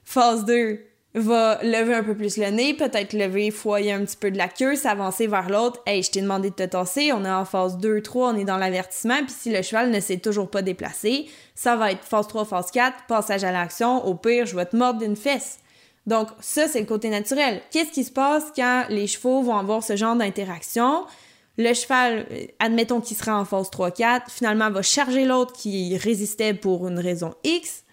phase 0.06 0.46
2, 0.46 0.80
va 1.16 1.60
lever 1.64 1.94
un 1.94 2.04
peu 2.04 2.16
plus 2.16 2.38
le 2.38 2.50
nez, 2.50 2.74
peut-être 2.74 3.14
lever, 3.14 3.52
foyer 3.52 3.92
un 3.92 4.04
petit 4.06 4.18
peu 4.18 4.32
de 4.32 4.38
la 4.38 4.48
queue, 4.48 4.76
s'avancer 4.76 5.28
vers 5.28 5.50
l'autre. 5.50 5.82
Hey, 5.86 6.04
je 6.04 6.12
t'ai 6.12 6.22
demandé 6.22 6.50
de 6.50 6.56
te 6.56 6.64
tasser. 6.64 7.12
On 7.12 7.24
est 7.26 7.32
en 7.32 7.46
phase 7.46 7.78
2, 7.78 8.02
3, 8.02 8.34
on 8.34 8.38
est 8.38 8.46
dans 8.46 8.58
l'avertissement. 8.58 9.20
Puis 9.20 9.36
si 9.38 9.52
le 9.52 9.62
cheval 9.62 9.92
ne 9.92 10.00
s'est 10.00 10.18
toujours 10.18 10.50
pas 10.50 10.62
déplacé, 10.62 11.28
ça 11.54 11.76
va 11.76 11.92
être 11.92 12.04
phase 12.04 12.28
3, 12.28 12.46
phase 12.46 12.72
4, 12.72 13.06
passage 13.08 13.44
à 13.44 13.52
l'action. 13.52 14.06
Au 14.06 14.16
pire, 14.16 14.46
je 14.46 14.56
vais 14.56 14.66
te 14.66 14.76
mordre 14.76 15.00
d'une 15.00 15.16
fesse. 15.16 15.60
Donc, 16.08 16.28
ça, 16.40 16.68
c'est 16.68 16.80
le 16.80 16.86
côté 16.86 17.10
naturel. 17.10 17.62
Qu'est-ce 17.72 17.92
qui 17.92 18.04
se 18.04 18.12
passe 18.12 18.46
quand 18.56 18.86
les 18.90 19.08
chevaux 19.08 19.42
vont 19.42 19.58
avoir 19.58 19.84
ce 19.84 19.96
genre 19.96 20.16
d'interaction? 20.16 21.06
Le 21.58 21.74
cheval, 21.74 22.28
euh, 22.32 22.46
admettons 22.60 23.02
qu'il 23.02 23.16
sera 23.18 23.40
en 23.40 23.46
phase 23.46 23.70
3-4, 23.70 24.24
finalement 24.30 24.70
va 24.70 24.82
charger 24.82 25.26
l'autre 25.26 25.54
qui 25.54 25.98
résistait 25.98 26.54
pour 26.54 26.88
une 26.88 27.00
raison 27.00 27.34
X. 27.44 27.84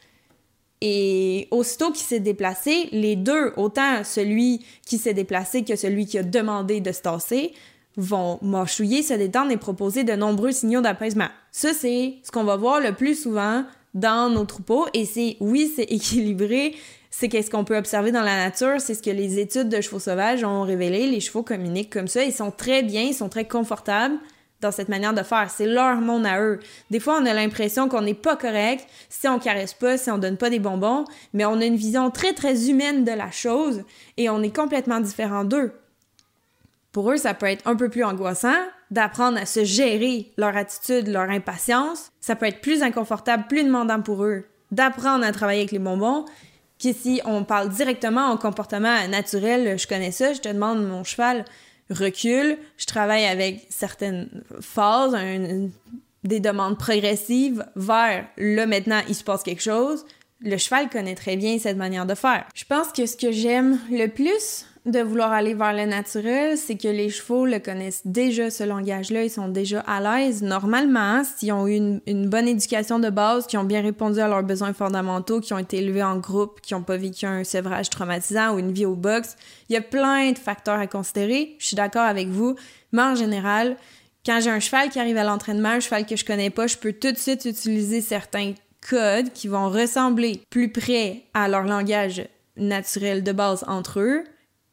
Et 0.80 1.46
aussitôt 1.52 1.92
qu'il 1.92 2.04
s'est 2.04 2.20
déplacé, 2.20 2.88
les 2.90 3.14
deux, 3.14 3.52
autant 3.56 4.02
celui 4.02 4.66
qui 4.84 4.98
s'est 4.98 5.14
déplacé 5.14 5.62
que 5.62 5.76
celui 5.76 6.06
qui 6.06 6.18
a 6.18 6.24
demandé 6.24 6.80
de 6.80 6.90
se 6.90 7.02
tasser, 7.02 7.52
vont 7.96 8.38
mâchouiller, 8.42 9.02
se 9.02 9.14
détendre 9.14 9.52
et 9.52 9.56
proposer 9.56 10.02
de 10.02 10.14
nombreux 10.14 10.50
signaux 10.50 10.80
d'apaisement. 10.80 11.28
Ça, 11.52 11.72
c'est 11.72 12.16
ce 12.24 12.32
qu'on 12.32 12.44
va 12.44 12.56
voir 12.56 12.80
le 12.80 12.92
plus 12.94 13.22
souvent 13.22 13.64
dans 13.94 14.30
nos 14.30 14.44
troupeaux 14.44 14.86
et 14.94 15.04
c'est, 15.04 15.36
oui, 15.40 15.72
c'est 15.74 15.82
équilibré, 15.88 16.74
c'est 17.12 17.28
qu'est-ce 17.28 17.50
qu'on 17.50 17.62
peut 17.62 17.76
observer 17.76 18.10
dans 18.10 18.22
la 18.22 18.36
nature, 18.36 18.80
c'est 18.80 18.94
ce 18.94 19.02
que 19.02 19.10
les 19.10 19.38
études 19.38 19.68
de 19.68 19.80
chevaux 19.82 19.98
sauvages 19.98 20.42
ont 20.44 20.62
révélé. 20.62 21.06
Les 21.06 21.20
chevaux 21.20 21.42
communiquent 21.42 21.92
comme 21.92 22.08
ça, 22.08 22.24
ils 22.24 22.32
sont 22.32 22.50
très 22.50 22.82
bien, 22.82 23.02
ils 23.02 23.14
sont 23.14 23.28
très 23.28 23.44
confortables 23.44 24.16
dans 24.62 24.72
cette 24.72 24.88
manière 24.88 25.12
de 25.12 25.22
faire. 25.22 25.50
C'est 25.50 25.66
leur 25.66 25.96
monde 25.96 26.24
à 26.24 26.40
eux. 26.40 26.58
Des 26.90 27.00
fois, 27.00 27.18
on 27.20 27.26
a 27.26 27.34
l'impression 27.34 27.88
qu'on 27.88 28.00
n'est 28.00 28.14
pas 28.14 28.36
correct 28.36 28.86
si 29.10 29.28
on 29.28 29.38
caresse 29.38 29.74
pas, 29.74 29.98
si 29.98 30.10
on 30.10 30.16
donne 30.16 30.38
pas 30.38 30.48
des 30.48 30.58
bonbons, 30.58 31.04
mais 31.34 31.44
on 31.44 31.60
a 31.60 31.64
une 31.66 31.76
vision 31.76 32.10
très, 32.10 32.32
très 32.32 32.70
humaine 32.70 33.04
de 33.04 33.12
la 33.12 33.30
chose 33.30 33.84
et 34.16 34.30
on 34.30 34.42
est 34.42 34.54
complètement 34.54 35.00
différent 35.00 35.44
d'eux. 35.44 35.72
Pour 36.92 37.10
eux, 37.10 37.18
ça 37.18 37.34
peut 37.34 37.46
être 37.46 37.66
un 37.66 37.76
peu 37.76 37.90
plus 37.90 38.04
angoissant 38.04 38.56
d'apprendre 38.90 39.38
à 39.38 39.44
se 39.44 39.64
gérer 39.64 40.32
leur 40.38 40.56
attitude, 40.56 41.08
leur 41.08 41.28
impatience. 41.28 42.10
Ça 42.20 42.36
peut 42.36 42.46
être 42.46 42.62
plus 42.62 42.82
inconfortable, 42.82 43.44
plus 43.48 43.64
demandant 43.64 44.00
pour 44.00 44.24
eux 44.24 44.44
d'apprendre 44.70 45.24
à 45.24 45.32
travailler 45.32 45.60
avec 45.60 45.72
les 45.72 45.78
bonbons 45.78 46.24
qu'ici 46.82 47.20
on 47.24 47.44
parle 47.44 47.68
directement 47.68 48.26
en 48.26 48.36
comportement 48.36 49.06
naturel. 49.08 49.78
Je 49.78 49.86
connais 49.86 50.10
ça, 50.10 50.32
je 50.32 50.40
te 50.40 50.48
demande 50.48 50.84
mon 50.84 51.04
cheval 51.04 51.44
recule, 51.90 52.58
je 52.76 52.86
travaille 52.86 53.24
avec 53.24 53.66
certaines 53.70 54.28
phases, 54.60 55.16
des 56.24 56.40
demandes 56.40 56.78
progressives 56.78 57.64
vers 57.76 58.26
là 58.36 58.66
maintenant 58.66 59.00
il 59.08 59.14
se 59.14 59.24
passe 59.24 59.42
quelque 59.42 59.62
chose. 59.62 60.04
Le 60.40 60.56
cheval 60.56 60.90
connaît 60.90 61.14
très 61.14 61.36
bien 61.36 61.58
cette 61.60 61.76
manière 61.76 62.04
de 62.04 62.16
faire. 62.16 62.46
Je 62.54 62.64
pense 62.64 62.88
que 62.88 63.06
ce 63.06 63.16
que 63.16 63.30
j'aime 63.30 63.78
le 63.90 64.08
plus 64.08 64.66
de 64.84 64.98
vouloir 64.98 65.30
aller 65.30 65.54
vers 65.54 65.72
le 65.72 65.84
naturel, 65.84 66.58
c'est 66.58 66.76
que 66.76 66.88
les 66.88 67.08
chevaux 67.08 67.46
le 67.46 67.60
connaissent 67.60 68.02
déjà, 68.04 68.50
ce 68.50 68.64
langage-là, 68.64 69.22
ils 69.22 69.30
sont 69.30 69.46
déjà 69.46 69.80
à 69.80 70.00
l'aise. 70.00 70.42
Normalement, 70.42 71.22
s'ils 71.22 71.52
ont 71.52 71.68
eu 71.68 72.00
une, 72.06 72.28
bonne 72.28 72.48
éducation 72.48 72.98
de 72.98 73.08
base, 73.08 73.46
qui 73.46 73.56
ont 73.56 73.64
bien 73.64 73.80
répondu 73.80 74.18
à 74.18 74.26
leurs 74.26 74.42
besoins 74.42 74.72
fondamentaux, 74.72 75.40
qui 75.40 75.52
ont 75.52 75.58
été 75.58 75.78
élevés 75.78 76.02
en 76.02 76.18
groupe, 76.18 76.60
qui 76.60 76.74
n'ont 76.74 76.82
pas 76.82 76.96
vécu 76.96 77.26
un 77.26 77.44
sevrage 77.44 77.90
traumatisant 77.90 78.54
ou 78.54 78.58
une 78.58 78.72
vie 78.72 78.84
au 78.84 78.96
box, 78.96 79.36
il 79.68 79.74
y 79.74 79.76
a 79.76 79.82
plein 79.82 80.32
de 80.32 80.38
facteurs 80.38 80.80
à 80.80 80.88
considérer. 80.88 81.54
Je 81.58 81.66
suis 81.66 81.76
d'accord 81.76 82.02
avec 82.02 82.26
vous, 82.26 82.56
mais 82.90 83.02
en 83.02 83.14
général, 83.14 83.76
quand 84.26 84.40
j'ai 84.40 84.50
un 84.50 84.60
cheval 84.60 84.88
qui 84.88 84.98
arrive 84.98 85.16
à 85.16 85.24
l'entraînement, 85.24 85.70
un 85.70 85.80
cheval 85.80 86.06
que 86.06 86.16
je 86.16 86.24
connais 86.24 86.50
pas, 86.50 86.66
je 86.66 86.76
peux 86.76 86.92
tout 86.92 87.12
de 87.12 87.18
suite 87.18 87.44
utiliser 87.44 88.00
certains 88.00 88.54
codes 88.88 89.32
qui 89.32 89.46
vont 89.46 89.70
ressembler 89.70 90.42
plus 90.50 90.72
près 90.72 91.22
à 91.34 91.46
leur 91.46 91.62
langage 91.62 92.26
naturel 92.56 93.22
de 93.22 93.30
base 93.30 93.64
entre 93.68 94.00
eux 94.00 94.24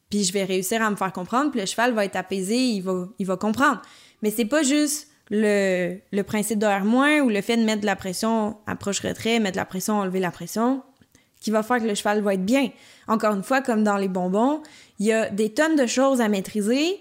puis 0.10 0.24
je 0.24 0.34
vais 0.34 0.44
réussir 0.44 0.82
à 0.82 0.90
me 0.90 0.96
faire 0.96 1.14
comprendre, 1.14 1.52
puis 1.52 1.60
le 1.60 1.66
cheval 1.66 1.94
va 1.94 2.06
être 2.06 2.16
apaisé, 2.16 2.58
il 2.58 2.82
va, 2.82 3.08
il 3.20 3.26
va 3.26 3.38
comprendre. 3.38 3.82
Mais 4.22 4.32
c'est 4.32 4.46
pas 4.46 4.64
juste 4.64 5.08
le, 5.30 5.98
le 6.12 6.24
principe 6.24 6.60
de 6.60 6.66
R- 6.66 7.22
ou 7.22 7.30
le 7.30 7.42
fait 7.42 7.58
de 7.58 7.64
mettre 7.64 7.82
de 7.82 7.86
la 7.86 7.96
pression 7.96 8.58
approche-retrait, 8.66 9.40
mettre 9.40 9.54
de 9.54 9.62
la 9.62 9.66
pression, 9.66 10.00
enlever 10.00 10.20
la 10.20 10.32
pression, 10.32 10.82
qui 11.40 11.52
va 11.52 11.64
faire 11.64 11.78
que 11.78 11.86
le 11.86 11.96
cheval 11.96 12.22
va 12.22 12.34
être 12.34 12.46
bien. 12.46 12.70
Encore 13.08 13.34
une 13.34 13.44
fois, 13.44 13.62
comme 13.62 13.84
dans 13.84 13.98
les 13.98 14.08
bonbons, 14.10 14.62
il 15.00 15.06
y 15.06 15.14
a 15.14 15.30
des 15.30 15.54
tonnes 15.54 15.76
de 15.76 15.86
choses 15.86 16.20
à 16.20 16.28
maîtriser 16.28 17.00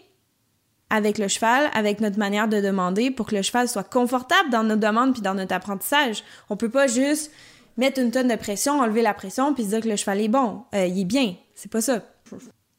avec 0.90 1.18
le 1.18 1.28
cheval, 1.28 1.70
avec 1.74 2.00
notre 2.00 2.18
manière 2.18 2.48
de 2.48 2.60
demander 2.60 3.10
pour 3.10 3.26
que 3.26 3.34
le 3.34 3.42
cheval 3.42 3.68
soit 3.68 3.84
confortable 3.84 4.50
dans 4.50 4.62
nos 4.62 4.76
demandes 4.76 5.12
puis 5.12 5.22
dans 5.22 5.34
notre 5.34 5.54
apprentissage. 5.54 6.22
On 6.50 6.56
peut 6.56 6.70
pas 6.70 6.86
juste 6.86 7.32
mettre 7.76 8.00
une 8.00 8.10
tonne 8.10 8.28
de 8.28 8.36
pression, 8.36 8.80
enlever 8.80 9.02
la 9.02 9.14
pression 9.14 9.54
puis 9.54 9.64
dire 9.64 9.80
que 9.80 9.88
le 9.88 9.96
cheval 9.96 10.20
est 10.20 10.28
bon, 10.28 10.62
euh, 10.74 10.86
il 10.86 11.00
est 11.00 11.04
bien. 11.04 11.34
C'est 11.54 11.70
pas 11.70 11.80
ça 11.80 12.02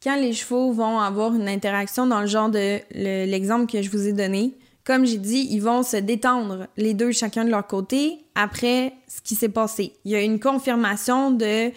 quand 0.02 0.16
les 0.16 0.34
chevaux 0.34 0.72
vont 0.72 1.00
avoir 1.00 1.34
une 1.34 1.50
interaction 1.50 2.08
dans 2.08 2.22
le 2.22 2.28
genre 2.28 2.50
de 2.50 2.80
l'exemple 2.92 3.72
que 3.72 3.82
je 3.82 3.90
vous 3.90 4.08
ai 4.08 4.14
donné, 4.14 4.54
comme 4.86 5.06
j'ai 5.06 5.18
dit, 5.18 5.48
ils 5.52 5.60
vont 5.60 5.84
se 5.84 5.98
détendre 5.98 6.68
les 6.78 6.94
deux 6.94 7.12
chacun 7.12 7.46
de 7.46 7.50
leur 7.50 7.68
côté 7.68 8.26
après 8.34 8.94
ce 9.08 9.22
qui 9.22 9.36
s'est 9.36 9.50
passé. 9.50 9.94
Il 10.06 10.12
y 10.12 10.16
a 10.16 10.22
une 10.22 10.40
confirmation 10.40 11.32
de 11.32 11.72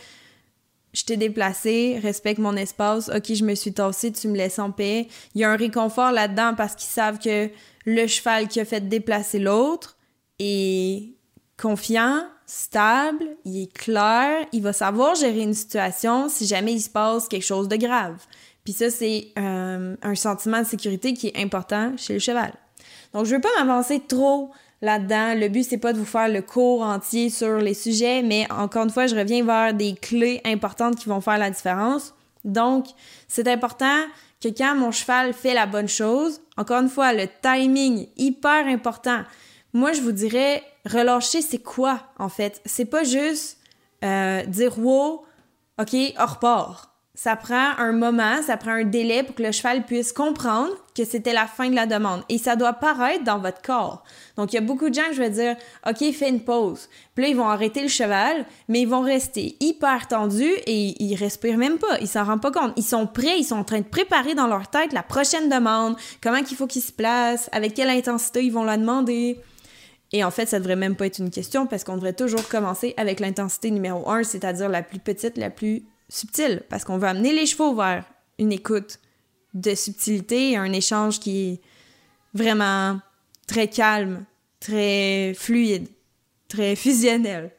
je 0.92 1.04
t'ai 1.04 1.16
déplacé, 1.16 1.98
respecte 2.02 2.38
mon 2.38 2.54
espace, 2.54 3.08
ok, 3.08 3.32
je 3.34 3.44
me 3.44 3.54
suis 3.54 3.72
tassé, 3.72 4.12
tu 4.12 4.28
me 4.28 4.36
laisses 4.36 4.58
en 4.58 4.70
paix. 4.70 5.08
Il 5.34 5.40
y 5.40 5.44
a 5.44 5.50
un 5.50 5.56
réconfort 5.56 6.12
là-dedans 6.12 6.54
parce 6.56 6.74
qu'ils 6.74 6.90
savent 6.90 7.18
que 7.18 7.48
le 7.86 8.06
cheval 8.06 8.48
qui 8.48 8.60
a 8.60 8.64
fait 8.64 8.86
déplacer 8.88 9.38
l'autre 9.38 9.96
est 10.38 11.14
confiant, 11.56 12.24
stable, 12.52 13.24
il 13.46 13.62
est 13.62 13.72
clair, 13.72 14.46
il 14.52 14.62
va 14.62 14.74
savoir 14.74 15.14
gérer 15.14 15.40
une 15.40 15.54
situation 15.54 16.28
si 16.28 16.46
jamais 16.46 16.74
il 16.74 16.80
se 16.82 16.90
passe 16.90 17.26
quelque 17.26 17.46
chose 17.46 17.66
de 17.66 17.76
grave. 17.76 18.16
Puis 18.62 18.74
ça, 18.74 18.90
c'est 18.90 19.28
euh, 19.38 19.96
un 20.02 20.14
sentiment 20.14 20.58
de 20.58 20.66
sécurité 20.66 21.14
qui 21.14 21.28
est 21.28 21.42
important 21.42 21.92
chez 21.96 22.12
le 22.12 22.18
cheval. 22.18 22.52
Donc, 23.14 23.24
je 23.24 23.34
veux 23.34 23.40
pas 23.40 23.48
m'avancer 23.58 24.02
trop 24.06 24.50
là-dedans. 24.82 25.34
Le 25.34 25.48
but, 25.48 25.62
c'est 25.62 25.78
pas 25.78 25.94
de 25.94 25.98
vous 25.98 26.04
faire 26.04 26.28
le 26.28 26.42
cours 26.42 26.82
entier 26.82 27.30
sur 27.30 27.56
les 27.56 27.72
sujets, 27.72 28.22
mais 28.22 28.46
encore 28.52 28.84
une 28.84 28.90
fois, 28.90 29.06
je 29.06 29.16
reviens 29.16 29.42
vers 29.42 29.72
des 29.72 29.94
clés 29.94 30.42
importantes 30.44 30.96
qui 30.96 31.08
vont 31.08 31.22
faire 31.22 31.38
la 31.38 31.48
différence. 31.48 32.12
Donc, 32.44 32.84
c'est 33.28 33.48
important 33.48 34.04
que 34.42 34.48
quand 34.48 34.74
mon 34.76 34.90
cheval 34.90 35.32
fait 35.32 35.54
la 35.54 35.64
bonne 35.64 35.88
chose, 35.88 36.42
encore 36.58 36.82
une 36.82 36.90
fois, 36.90 37.14
le 37.14 37.28
timing, 37.40 38.08
hyper 38.18 38.66
important. 38.66 39.22
Moi, 39.72 39.92
je 39.92 40.02
vous 40.02 40.12
dirais, 40.12 40.62
relâcher, 40.84 41.40
c'est 41.40 41.62
quoi, 41.62 42.00
en 42.18 42.28
fait? 42.28 42.60
C'est 42.66 42.84
pas 42.84 43.04
juste 43.04 43.58
euh, 44.04 44.44
dire 44.44 44.78
wow, 44.78 45.24
OK, 45.80 45.96
on 46.18 46.26
repart. 46.26 46.90
Ça 47.14 47.36
prend 47.36 47.72
un 47.78 47.92
moment, 47.92 48.42
ça 48.42 48.56
prend 48.56 48.70
un 48.70 48.84
délai 48.84 49.22
pour 49.22 49.34
que 49.34 49.42
le 49.42 49.52
cheval 49.52 49.84
puisse 49.84 50.14
comprendre 50.14 50.72
que 50.94 51.04
c'était 51.04 51.34
la 51.34 51.46
fin 51.46 51.68
de 51.68 51.74
la 51.74 51.84
demande. 51.84 52.22
Et 52.30 52.38
ça 52.38 52.56
doit 52.56 52.72
paraître 52.72 53.22
dans 53.22 53.38
votre 53.38 53.60
corps. 53.60 54.02
Donc, 54.36 54.52
il 54.52 54.56
y 54.56 54.58
a 54.58 54.62
beaucoup 54.62 54.88
de 54.88 54.94
gens 54.94 55.06
que 55.08 55.14
je 55.14 55.22
vais 55.22 55.30
dire, 55.30 55.56
OK, 55.86 55.98
fais 56.12 56.30
une 56.30 56.40
pause. 56.40 56.88
Puis 57.14 57.24
là, 57.24 57.30
ils 57.30 57.36
vont 57.36 57.48
arrêter 57.48 57.82
le 57.82 57.88
cheval, 57.88 58.46
mais 58.68 58.80
ils 58.80 58.88
vont 58.88 59.02
rester 59.02 59.56
hyper 59.60 60.08
tendus 60.08 60.54
et 60.66 61.02
ils 61.02 61.14
respirent 61.14 61.58
même 61.58 61.78
pas. 61.78 61.98
Ils 62.00 62.08
s'en 62.08 62.24
rendent 62.24 62.42
pas 62.42 62.50
compte. 62.50 62.72
Ils 62.76 62.82
sont 62.82 63.06
prêts, 63.06 63.38
ils 63.38 63.44
sont 63.44 63.56
en 63.56 63.64
train 63.64 63.80
de 63.80 63.84
préparer 63.84 64.34
dans 64.34 64.46
leur 64.46 64.68
tête 64.68 64.94
la 64.94 65.02
prochaine 65.02 65.50
demande, 65.50 65.96
comment 66.22 66.42
qu'il 66.42 66.56
faut 66.56 66.66
qu'ils 66.66 66.82
se 66.82 66.92
placent, 66.92 67.50
avec 67.52 67.74
quelle 67.74 67.90
intensité 67.90 68.42
ils 68.42 68.52
vont 68.52 68.64
la 68.64 68.78
demander. 68.78 69.38
Et 70.12 70.24
en 70.24 70.30
fait, 70.30 70.46
ça 70.46 70.58
devrait 70.58 70.76
même 70.76 70.94
pas 70.94 71.06
être 71.06 71.18
une 71.18 71.30
question 71.30 71.66
parce 71.66 71.84
qu'on 71.84 71.96
devrait 71.96 72.12
toujours 72.12 72.46
commencer 72.48 72.94
avec 72.96 73.20
l'intensité 73.20 73.70
numéro 73.70 74.08
un, 74.10 74.22
c'est-à-dire 74.22 74.68
la 74.68 74.82
plus 74.82 74.98
petite, 74.98 75.38
la 75.38 75.50
plus 75.50 75.84
subtile, 76.08 76.62
parce 76.68 76.84
qu'on 76.84 76.98
veut 76.98 77.08
amener 77.08 77.32
les 77.32 77.46
chevaux 77.46 77.74
vers 77.74 78.04
une 78.38 78.52
écoute 78.52 78.98
de 79.54 79.74
subtilité 79.74 80.56
un 80.56 80.72
échange 80.72 81.20
qui 81.20 81.52
est 81.52 81.60
vraiment 82.34 83.00
très 83.46 83.68
calme, 83.68 84.24
très 84.60 85.34
fluide, 85.34 85.88
très 86.48 86.76
fusionnel. 86.76 87.50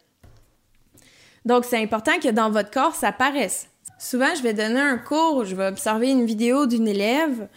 Donc, 1.45 1.65
c'est 1.65 1.81
important 1.81 2.19
que 2.21 2.29
dans 2.29 2.49
votre 2.49 2.71
corps, 2.71 2.95
ça 2.95 3.11
paraisse. 3.11 3.67
Souvent, 3.99 4.33
je 4.35 4.41
vais 4.41 4.53
donner 4.53 4.79
un 4.79 4.97
cours, 4.97 5.45
je 5.45 5.55
vais 5.55 5.67
observer 5.67 6.09
une 6.09 6.25
vidéo 6.25 6.65
d'une 6.65 6.87
élève, 6.87 7.47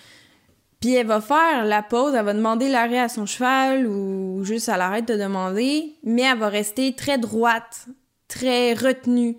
puis 0.81 0.95
elle 0.95 1.07
va 1.07 1.21
faire 1.21 1.65
la 1.65 1.83
pause, 1.83 2.15
elle 2.15 2.25
va 2.25 2.35
demander 2.35 2.69
l'arrêt 2.69 2.99
à 2.99 3.09
son 3.09 3.27
cheval 3.27 3.87
ou 3.87 4.45
juste 4.45 4.69
elle 4.69 4.81
arrête 4.81 5.09
de 5.09 5.17
demander, 5.17 5.95
mais 6.05 6.23
elle 6.23 6.39
va 6.39 6.49
rester 6.49 6.95
très 6.95 7.19
droite, 7.19 7.87
très 8.29 8.75
retenue 8.75 9.37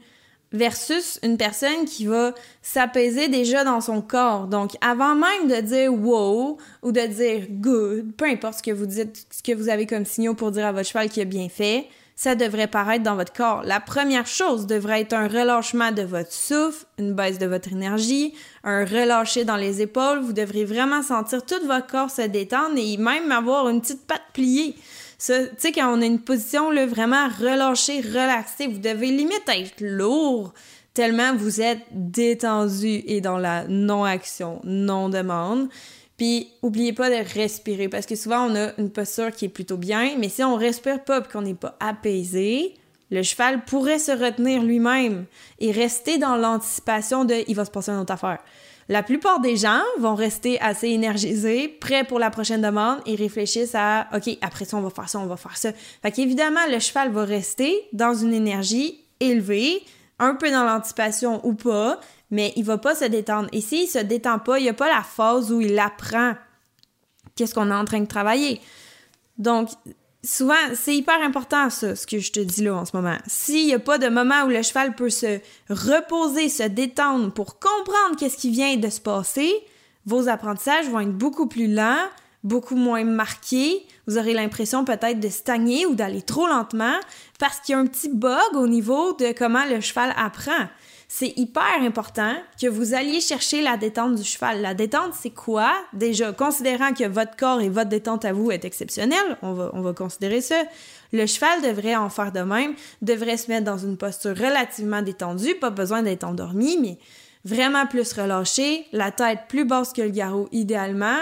versus 0.52 1.20
une 1.24 1.38
personne 1.38 1.86
qui 1.86 2.06
va 2.06 2.34
s'apaiser 2.62 3.28
déjà 3.28 3.64
dans 3.64 3.82
son 3.82 4.02
corps. 4.02 4.48
Donc 4.48 4.72
avant 4.82 5.16
même 5.16 5.48
de 5.48 5.62
dire 5.62 5.94
wow 5.94 6.58
ou 6.82 6.92
de 6.92 7.02
dire 7.02 7.48
good, 7.50 8.16
peu 8.16 8.26
importe 8.26 8.60
ce 8.60 8.64
que 8.64 8.72
vous 8.72 8.86
dites, 8.86 9.28
ce 9.32 9.44
que 9.44 9.56
vous 9.56 9.70
avez 9.70 9.86
comme 9.86 10.06
signaux 10.06 10.36
pour 10.36 10.52
dire 10.52 10.66
à 10.66 10.72
votre 10.72 10.88
cheval 10.88 11.10
qu'il 11.10 11.22
a 11.22 11.26
bien 11.26 11.50
fait, 11.50 11.88
ça 12.18 12.34
devrait 12.34 12.68
paraître 12.68 13.04
dans 13.04 13.16
votre 13.16 13.32
corps. 13.32 13.62
La 13.64 13.80
première 13.80 14.26
chose 14.26 14.66
devrait 14.66 15.02
être 15.02 15.14
un 15.14 15.28
relâchement 15.28 15.92
de 15.92 16.02
votre 16.02 16.32
souffle, 16.34 16.84
une 16.98 17.14
baisse 17.14 17.38
de 17.38 17.46
votre 17.46 17.72
énergie, 17.72 18.34
un 18.64 18.86
relâcher 18.86 19.46
dans 19.46 19.56
les 19.56 19.84
épaules. 19.84 20.22
Vous 20.22 20.34
devrez 20.34 20.66
vraiment 20.66 21.04
sentir 21.04 21.46
tout 21.46 21.64
votre 21.68 21.86
corps 21.86 22.10
se 22.10 22.24
détendre 22.24 22.76
et 22.76 22.98
même 22.98 23.32
avoir 23.32 23.70
une 23.70 23.82
petite 23.82 24.08
patte 24.08 24.24
pliée. 24.34 24.74
Tu 25.20 25.34
sais, 25.58 25.72
quand 25.72 25.96
on 25.96 26.02
a 26.02 26.06
une 26.06 26.20
position 26.20 26.72
là, 26.72 26.88
vraiment 26.88 27.28
relâchée, 27.40 28.02
relaxée, 28.02 28.66
vous 28.66 28.80
devez 28.80 29.12
limite 29.12 29.48
être 29.48 29.80
lourd 29.80 30.54
tellement 30.98 31.36
vous 31.36 31.62
êtes 31.62 31.84
détendu 31.92 33.04
et 33.06 33.22
dans 33.22 33.38
la 33.38 33.68
non-action, 33.68 34.60
non-demande. 34.64 35.70
Puis, 36.18 36.50
oubliez 36.64 36.94
pas 36.94 37.10
de 37.10 37.34
respirer 37.34 37.90
parce 37.90 38.08
que 38.08 38.16
souvent, 38.16 38.50
on 38.50 38.56
a 38.56 38.72
une 38.80 38.90
posture 38.90 39.32
qui 39.32 39.46
est 39.46 39.50
plutôt 39.50 39.78
bien, 39.78 40.16
mais 40.18 40.30
si 40.30 40.44
on 40.44 40.56
respire 40.56 41.04
pas 41.04 41.20
et 41.20 41.32
qu'on 41.32 41.44
n'est 41.44 41.54
pas 41.54 41.78
apaisé, 41.80 42.74
le 43.12 43.24
cheval 43.24 43.64
pourrait 43.66 44.00
se 44.00 44.12
retenir 44.12 44.64
lui-même 44.64 45.26
et 45.60 45.72
rester 45.72 46.18
dans 46.18 46.36
l'anticipation 46.36 47.24
de 47.24 47.36
il 47.48 47.56
va 47.56 47.66
se 47.66 47.72
passer 47.72 47.92
une 47.92 48.00
autre 48.00 48.14
affaire. 48.14 48.40
La 48.90 49.04
plupart 49.04 49.42
des 49.42 49.58
gens 49.58 49.82
vont 50.00 50.16
rester 50.16 50.60
assez 50.62 50.88
énergisés, 50.88 51.68
prêts 51.68 52.06
pour 52.06 52.20
la 52.20 52.30
prochaine 52.30 52.62
demande 52.62 53.00
et 53.06 53.16
réfléchissent 53.16 53.76
à 53.76 54.08
OK, 54.14 54.38
après 54.42 54.66
ça, 54.66 54.78
on 54.78 54.82
va 54.82 54.90
faire 54.90 55.10
ça, 55.10 55.20
on 55.20 55.26
va 55.26 55.36
faire 55.36 55.58
ça. 55.58 55.72
Fait 56.02 56.12
qu'évidemment, 56.12 56.66
le 56.72 56.80
cheval 56.80 57.12
va 57.12 57.26
rester 57.26 57.76
dans 57.92 58.14
une 58.14 58.34
énergie 58.34 59.02
élevée, 59.20 59.84
un 60.20 60.36
peu 60.36 60.50
dans 60.50 60.64
l'anticipation 60.64 61.46
ou 61.46 61.54
pas, 61.54 62.00
mais 62.32 62.54
il 62.56 62.64
va 62.64 62.78
pas 62.78 62.96
se 62.96 63.06
détendre. 63.06 63.50
Et 63.52 63.62
s'il 63.62 63.88
se 63.88 64.00
détend 64.00 64.40
pas, 64.40 64.60
il 64.60 64.64
n'y 64.64 64.70
a 64.70 64.74
pas 64.74 64.90
la 64.90 65.04
phase 65.04 65.52
où 65.52 65.62
il 65.62 65.78
apprend 65.80 66.34
qu'est-ce 67.36 67.54
qu'on 67.54 67.72
est 67.72 67.76
en 67.76 67.86
train 67.86 68.02
de 68.02 68.08
travailler. 68.08 68.60
Donc, 69.38 69.70
souvent, 70.24 70.56
c'est 70.74 70.96
hyper 70.96 71.22
important, 71.22 71.70
ça, 71.70 71.96
ce 71.96 72.06
que 72.08 72.20
je 72.20 72.32
te 72.32 72.40
dis 72.40 72.64
là 72.64 72.76
en 72.76 72.86
ce 72.86 72.96
moment. 72.96 73.18
S'il 73.28 73.68
n'y 73.68 73.74
a 73.74 73.80
pas 73.80 73.98
de 73.98 74.08
moment 74.08 74.44
où 74.46 74.50
le 74.50 74.62
cheval 74.62 74.96
peut 74.96 75.10
se 75.10 75.40
reposer, 75.70 76.50
se 76.50 76.64
détendre 76.64 77.32
pour 77.32 77.60
comprendre 77.60 78.18
qu'est-ce 78.18 78.38
qui 78.38 78.50
vient 78.50 78.76
de 78.76 78.90
se 78.90 79.00
passer, 79.00 79.54
vos 80.06 80.28
apprentissages 80.28 80.90
vont 80.90 81.02
être 81.02 81.18
beaucoup 81.18 81.48
plus 81.48 81.68
lents, 81.68 82.08
beaucoup 82.44 82.76
moins 82.76 83.04
marqués. 83.04 83.86
Vous 84.08 84.18
aurez 84.18 84.34
l'impression 84.34 84.86
peut-être 84.86 85.20
de 85.20 85.30
stagner 85.30 85.86
ou 85.86 85.96
d'aller 85.96 86.22
trop 86.22 86.48
lentement 86.48 86.96
parce 87.40 87.60
qu'il 87.60 87.74
y 87.74 87.76
a 87.76 87.80
un 87.80 87.86
petit 87.86 88.10
bug 88.10 88.56
au 88.56 88.68
niveau 88.68 89.14
de 89.14 89.34
comment 89.38 89.66
le 89.66 89.82
cheval 89.82 90.14
apprend 90.18 90.68
c'est 91.10 91.34
hyper 91.38 91.82
important 91.82 92.36
que 92.62 92.68
vous 92.68 92.94
alliez 92.94 93.22
chercher 93.22 93.62
la 93.62 93.78
détente 93.78 94.16
du 94.16 94.24
cheval. 94.24 94.62
La 94.62 94.74
détente, 94.74 95.14
c'est 95.14 95.30
quoi? 95.30 95.74
Déjà, 95.94 96.34
considérant 96.34 96.92
que 96.94 97.08
votre 97.08 97.38
corps 97.38 97.62
et 97.62 97.70
votre 97.70 97.90
détente 97.90 98.26
à 98.26 98.34
vous 98.34 98.52
est 98.52 98.66
exceptionnelle, 98.66 99.38
on 99.42 99.54
va, 99.54 99.70
on 99.74 99.82
va 99.82 99.94
considérer 99.94 100.42
ça. 100.42 100.64
Le 101.14 101.26
cheval 101.26 101.62
devrait 101.62 101.96
en 101.96 102.10
faire 102.10 102.34
de 102.34 102.42
même, 102.42 102.74
devrait 103.02 103.38
se 103.38 103.50
mettre 103.50 103.64
dans 103.64 103.78
une 103.78 103.96
posture 103.96 104.38
relativement 104.38 105.02
détendue, 105.02 105.56
pas 105.56 105.70
besoin 105.70 106.02
d'être 106.02 106.26
endormi, 106.26 106.78
mais 106.82 106.98
vraiment 107.46 107.86
plus 107.86 108.12
relâché, 108.12 108.86
la 108.92 109.12
tête 109.12 109.40
plus 109.48 109.64
basse 109.64 109.94
que 109.94 110.02
le 110.02 110.10
garrot 110.10 110.50
idéalement, 110.52 111.20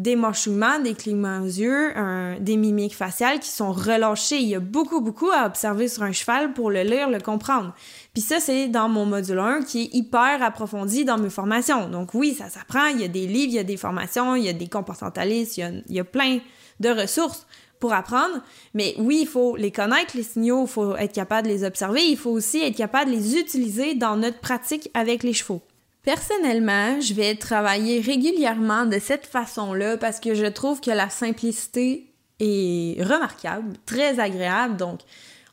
des 0.00 0.16
mâchouillements, 0.16 0.78
des 0.78 0.94
clignements 0.94 1.42
aux 1.42 1.44
yeux, 1.44 1.92
des 2.40 2.56
mimiques 2.56 2.96
faciales 2.96 3.38
qui 3.38 3.50
sont 3.50 3.70
relâchées. 3.70 4.38
Il 4.38 4.48
y 4.48 4.54
a 4.54 4.60
beaucoup, 4.60 5.02
beaucoup 5.02 5.30
à 5.30 5.44
observer 5.44 5.88
sur 5.88 6.04
un 6.04 6.12
cheval 6.12 6.54
pour 6.54 6.70
le 6.70 6.82
lire, 6.82 7.10
le 7.10 7.20
comprendre. 7.20 7.74
Puis 8.14 8.22
ça, 8.22 8.40
c'est 8.40 8.68
dans 8.68 8.88
mon 8.88 9.04
module 9.04 9.38
1 9.38 9.62
qui 9.62 9.82
est 9.82 9.94
hyper 9.94 10.42
approfondi 10.42 11.04
dans 11.04 11.18
mes 11.18 11.28
formations. 11.28 11.88
Donc 11.90 12.14
oui, 12.14 12.32
ça 12.32 12.48
s'apprend, 12.48 12.86
il 12.86 13.02
y 13.02 13.04
a 13.04 13.08
des 13.08 13.26
livres, 13.26 13.52
il 13.52 13.56
y 13.56 13.58
a 13.58 13.64
des 13.64 13.76
formations, 13.76 14.34
il 14.36 14.44
y 14.44 14.48
a 14.48 14.54
des 14.54 14.68
comportementalistes, 14.68 15.58
il 15.58 15.84
il 15.86 15.94
y 15.94 16.00
a 16.00 16.04
plein 16.04 16.38
de 16.80 16.88
ressources 16.88 17.46
pour 17.78 17.92
apprendre. 17.92 18.42
Mais 18.72 18.94
oui, 18.98 19.18
il 19.22 19.28
faut 19.28 19.54
les 19.54 19.70
connaître, 19.70 20.16
les 20.16 20.22
signaux, 20.22 20.62
il 20.62 20.70
faut 20.70 20.96
être 20.96 21.12
capable 21.12 21.46
de 21.46 21.52
les 21.52 21.62
observer, 21.62 22.02
il 22.02 22.16
faut 22.16 22.30
aussi 22.30 22.62
être 22.62 22.76
capable 22.76 23.10
de 23.10 23.16
les 23.16 23.36
utiliser 23.36 23.94
dans 23.94 24.16
notre 24.16 24.40
pratique 24.40 24.90
avec 24.94 25.22
les 25.22 25.34
chevaux. 25.34 25.60
Personnellement, 26.02 27.00
je 27.00 27.12
vais 27.12 27.34
travailler 27.34 28.00
régulièrement 28.00 28.86
de 28.86 28.98
cette 28.98 29.26
façon-là 29.26 29.98
parce 29.98 30.18
que 30.18 30.34
je 30.34 30.46
trouve 30.46 30.80
que 30.80 30.90
la 30.90 31.10
simplicité 31.10 32.06
est 32.40 33.02
remarquable, 33.02 33.74
très 33.84 34.18
agréable. 34.18 34.76
Donc, 34.76 35.00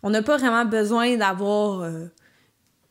on 0.03 0.09
n'a 0.09 0.21
pas 0.21 0.37
vraiment 0.37 0.63
besoin 0.63 1.17
d'avoir 1.17 1.81
euh, 1.81 2.05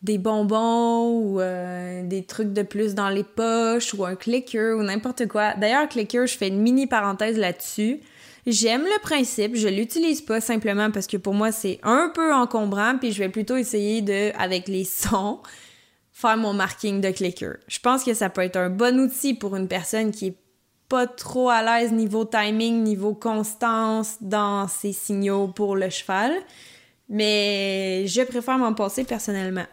des 0.02 0.18
bonbons 0.18 1.18
ou 1.18 1.40
euh, 1.40 2.02
des 2.06 2.24
trucs 2.24 2.52
de 2.52 2.62
plus 2.62 2.94
dans 2.94 3.08
les 3.08 3.24
poches 3.24 3.94
ou 3.94 4.04
un 4.04 4.16
clicker 4.16 4.76
ou 4.76 4.82
n'importe 4.82 5.26
quoi. 5.26 5.54
D'ailleurs, 5.54 5.88
clicker, 5.88 6.26
je 6.26 6.36
fais 6.36 6.48
une 6.48 6.60
mini 6.60 6.86
parenthèse 6.86 7.38
là-dessus. 7.38 8.00
J'aime 8.46 8.82
le 8.82 9.00
principe, 9.02 9.56
je 9.56 9.66
l'utilise 9.66 10.20
pas 10.20 10.40
simplement 10.40 10.92
parce 10.92 11.08
que 11.08 11.16
pour 11.16 11.34
moi 11.34 11.50
c'est 11.50 11.80
un 11.82 12.12
peu 12.14 12.32
encombrant, 12.32 12.96
puis 12.96 13.10
je 13.10 13.18
vais 13.18 13.28
plutôt 13.28 13.56
essayer 13.56 14.02
de, 14.02 14.30
avec 14.38 14.68
les 14.68 14.84
sons, 14.84 15.40
faire 16.16 16.38
mon 16.38 16.54
marking 16.54 17.02
de 17.02 17.10
clicker. 17.10 17.58
Je 17.68 17.78
pense 17.78 18.02
que 18.02 18.14
ça 18.14 18.30
peut 18.30 18.40
être 18.40 18.56
un 18.56 18.70
bon 18.70 18.98
outil 19.00 19.34
pour 19.34 19.54
une 19.54 19.68
personne 19.68 20.12
qui 20.12 20.28
est 20.28 20.36
pas 20.88 21.06
trop 21.06 21.50
à 21.50 21.62
l'aise 21.62 21.92
niveau 21.92 22.24
timing, 22.24 22.82
niveau 22.82 23.12
constance 23.12 24.16
dans 24.22 24.66
ses 24.66 24.94
signaux 24.94 25.48
pour 25.48 25.76
le 25.76 25.90
cheval, 25.90 26.32
mais 27.10 28.06
je 28.06 28.22
préfère 28.22 28.56
m'en 28.56 28.72
passer 28.72 29.04
personnellement. 29.04 29.66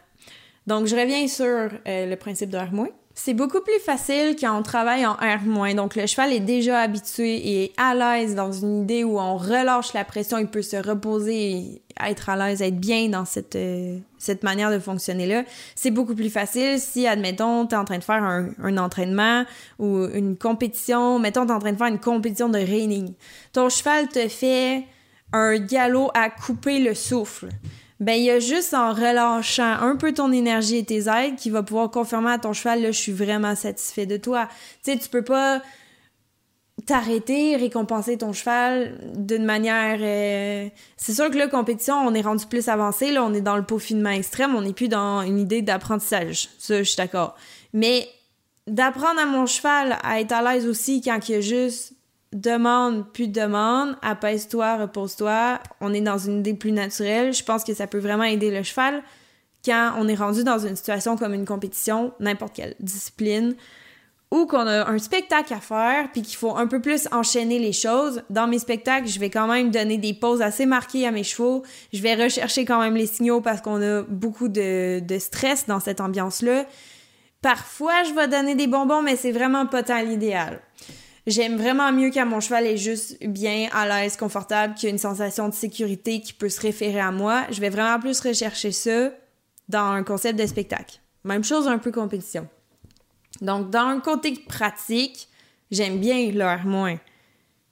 Donc, 0.68 0.88
je 0.88 0.96
reviens 0.98 1.26
sur 1.30 1.46
euh, 1.46 1.70
le 2.06 2.16
principe 2.18 2.50
de 2.50 2.58
R-. 2.58 2.90
C'est 3.16 3.36
beaucoup 3.36 3.62
plus 3.62 3.80
facile 3.80 4.36
quand 4.40 4.58
on 4.58 4.64
travaille 4.64 5.06
en 5.06 5.14
R-. 5.14 5.76
Donc, 5.76 5.96
le 5.96 6.08
cheval 6.08 6.34
est 6.34 6.40
déjà 6.40 6.80
habitué 6.80 7.62
et 7.62 7.74
à 7.78 7.94
l'aise 7.94 8.34
dans 8.34 8.52
une 8.52 8.82
idée 8.82 9.04
où 9.04 9.20
on 9.20 9.38
relâche 9.38 9.94
la 9.94 10.04
pression, 10.04 10.40
il 10.40 10.48
peut 10.48 10.64
se 10.64 10.78
reposer 10.78 11.52
et 11.52 11.82
être 12.04 12.30
à 12.30 12.36
l'aise, 12.36 12.64
être 12.64 12.80
bien 12.80 13.10
dans 13.10 13.26
cette, 13.26 13.56
euh, 13.56 14.00
cette 14.18 14.42
manière 14.42 14.72
de 14.72 14.80
fonctionner-là. 14.80 15.44
C'est 15.76 15.92
beaucoup 15.92 16.16
plus 16.16 16.32
facile 16.32 16.80
si, 16.80 17.06
admettons, 17.06 17.68
t'es 17.68 17.76
en 17.76 17.86
train 17.86 18.00
de 18.00 18.04
faire 18.04 18.24
un, 18.24 18.50
un, 18.64 18.78
entraînement 18.78 19.46
ou 19.78 20.06
une 20.06 20.36
compétition. 20.36 21.20
Mettons, 21.20 21.46
t'es 21.46 21.54
en 21.54 21.60
train 21.60 21.74
de 21.74 21.78
faire 21.78 21.88
une 21.88 22.00
compétition 22.00 22.50
de 22.50 22.58
reining. 22.58 23.14
Ton 23.54 23.70
cheval 23.70 24.08
te 24.08 24.28
fait 24.28 24.86
un 25.34 25.60
galop 25.60 26.10
à 26.16 26.32
couper 26.32 26.80
le 26.80 26.96
souffle 26.96 27.50
ben 28.04 28.16
il 28.16 28.26
y 28.26 28.30
a 28.30 28.40
juste 28.40 28.74
en 28.74 28.92
relâchant 28.92 29.78
un 29.80 29.96
peu 29.96 30.14
ton 30.14 30.34
énergie 30.34 30.78
et 30.78 30.84
tes 30.84 31.08
aides 31.08 31.38
qui 31.38 31.50
va 31.50 31.64
pouvoir 31.64 31.90
confirmer 31.90 32.32
à 32.32 32.38
ton 32.38 32.52
cheval 32.52 32.82
là 32.82 32.92
je 32.92 33.00
suis 33.00 33.14
vraiment 33.14 33.56
satisfait 33.56 34.06
de 34.06 34.18
toi. 34.18 34.50
Tu 34.84 34.92
sais 34.92 34.98
tu 34.98 35.08
peux 35.08 35.22
pas 35.22 35.62
t'arrêter, 36.86 37.56
récompenser 37.56 38.18
ton 38.18 38.34
cheval 38.34 39.00
d'une 39.16 39.46
manière 39.46 40.00
euh, 40.02 40.68
c'est 40.98 41.14
sûr 41.14 41.32
que 41.32 41.38
là 41.38 41.48
compétition, 41.48 41.96
on 41.96 42.14
est 42.14 42.22
rendu 42.22 42.46
plus 42.46 42.68
avancé 42.68 43.10
là, 43.12 43.24
on 43.24 43.34
est 43.34 43.42
dans 43.42 43.56
le 43.56 43.64
peaufinement 43.64 44.10
extrême, 44.10 44.54
on 44.54 44.64
n'est 44.64 44.74
plus 44.74 44.90
dans 44.90 45.22
une 45.22 45.40
idée 45.40 45.62
d'apprentissage. 45.62 46.50
Ça 46.60 46.80
je 46.80 46.84
suis 46.84 46.98
d'accord. 46.98 47.38
Mais 47.72 48.10
d'apprendre 48.68 49.22
à 49.22 49.26
mon 49.26 49.46
cheval 49.46 49.98
à 50.04 50.20
être 50.20 50.34
à 50.34 50.42
l'aise 50.42 50.68
aussi 50.68 51.00
quand 51.02 51.30
il 51.30 51.32
y 51.32 51.36
a 51.36 51.42
juste 51.42 51.94
demande 52.34 53.12
plus 53.14 53.28
de 53.28 53.42
demande, 53.42 53.96
apaise-toi, 54.02 54.78
repose-toi, 54.78 55.60
on 55.82 55.94
est 55.94 56.02
dans 56.02 56.18
une 56.18 56.40
idée 56.40 56.54
plus 56.54 56.72
naturelle. 56.72 57.34
Je 57.34 57.44
pense 57.44 57.64
que 57.64 57.74
ça 57.74 57.88
peut 57.88 58.00
vraiment 58.00 58.24
aider 58.24 58.52
le 58.52 58.64
cheval 58.64 59.04
quand 59.66 59.94
on 59.98 60.08
est 60.08 60.16
rendu 60.16 60.44
dans 60.44 60.60
une 60.60 60.76
situation 60.76 61.16
comme 61.16 61.34
une 61.34 61.46
compétition, 61.46 62.14
n'importe 62.20 62.54
quelle 62.56 62.76
discipline, 62.80 63.56
ou 64.32 64.46
qu'on 64.46 64.66
a 64.68 64.90
un 64.90 64.98
spectacle 64.98 65.54
à 65.54 65.60
faire, 65.60 66.12
puis 66.12 66.24
qu'il 66.24 66.36
faut 66.36 66.56
un 66.56 66.66
peu 66.66 66.82
plus 66.82 67.08
enchaîner 67.12 67.60
les 67.60 67.72
choses. 67.72 68.24
Dans 68.30 68.48
mes 68.48 68.60
spectacles, 68.60 69.08
je 69.08 69.20
vais 69.20 69.30
quand 69.30 69.48
même 69.48 69.70
donner 69.70 69.98
des 69.98 70.14
pauses 70.14 70.42
assez 70.42 70.66
marquées 70.66 71.08
à 71.08 71.12
mes 71.12 71.24
chevaux. 71.24 71.64
Je 71.94 72.02
vais 72.02 72.16
rechercher 72.16 72.66
quand 72.66 72.82
même 72.82 72.96
les 72.96 73.06
signaux 73.06 73.42
parce 73.42 73.62
qu'on 73.62 73.82
a 73.82 74.02
beaucoup 74.02 74.48
de, 74.48 75.00
de 75.00 75.20
stress 75.20 75.68
dans 75.68 75.80
cette 75.80 76.02
ambiance-là. 76.02 76.66
Parfois, 77.44 78.04
je 78.04 78.14
vais 78.14 78.28
donner 78.28 78.56
des 78.56 78.68
bonbons, 78.68 79.04
mais 79.04 79.18
c'est 79.18 79.32
vraiment 79.32 79.68
pas 79.68 79.84
tant 79.84 80.02
l'idéal. 80.02 80.62
J'aime 81.26 81.56
vraiment 81.58 81.92
mieux 81.94 82.12
quand 82.12 82.26
mon 82.26 82.42
cheval 82.42 82.66
est 82.66 82.78
juste 82.78 83.26
bien, 83.26 83.70
à 83.72 83.88
l'aise, 83.88 84.18
confortable, 84.18 84.74
qu'il 84.74 84.84
y 84.84 84.88
a 84.88 84.90
une 84.92 84.98
sensation 84.98 85.48
de 85.48 85.54
sécurité 85.54 86.20
qui 86.20 86.34
peut 86.34 86.50
se 86.50 86.60
référer 86.60 87.00
à 87.00 87.12
moi. 87.12 87.46
Je 87.50 87.62
vais 87.62 87.70
vraiment 87.70 88.00
plus 88.00 88.20
rechercher 88.20 88.74
ça 88.74 89.12
dans 89.70 89.92
un 89.92 90.04
concept 90.04 90.38
de 90.38 90.46
spectacle. 90.46 91.00
Même 91.24 91.44
chose 91.44 91.68
un 91.68 91.78
peu 91.78 91.92
compétition. 91.92 92.48
Donc, 93.40 93.70
dans 93.70 93.88
un 93.88 94.02
côté 94.02 94.34
pratique, 94.48 95.30
j'aime 95.72 96.00
bien 96.00 96.30
l'heure 96.32 96.66
moins. 96.66 97.00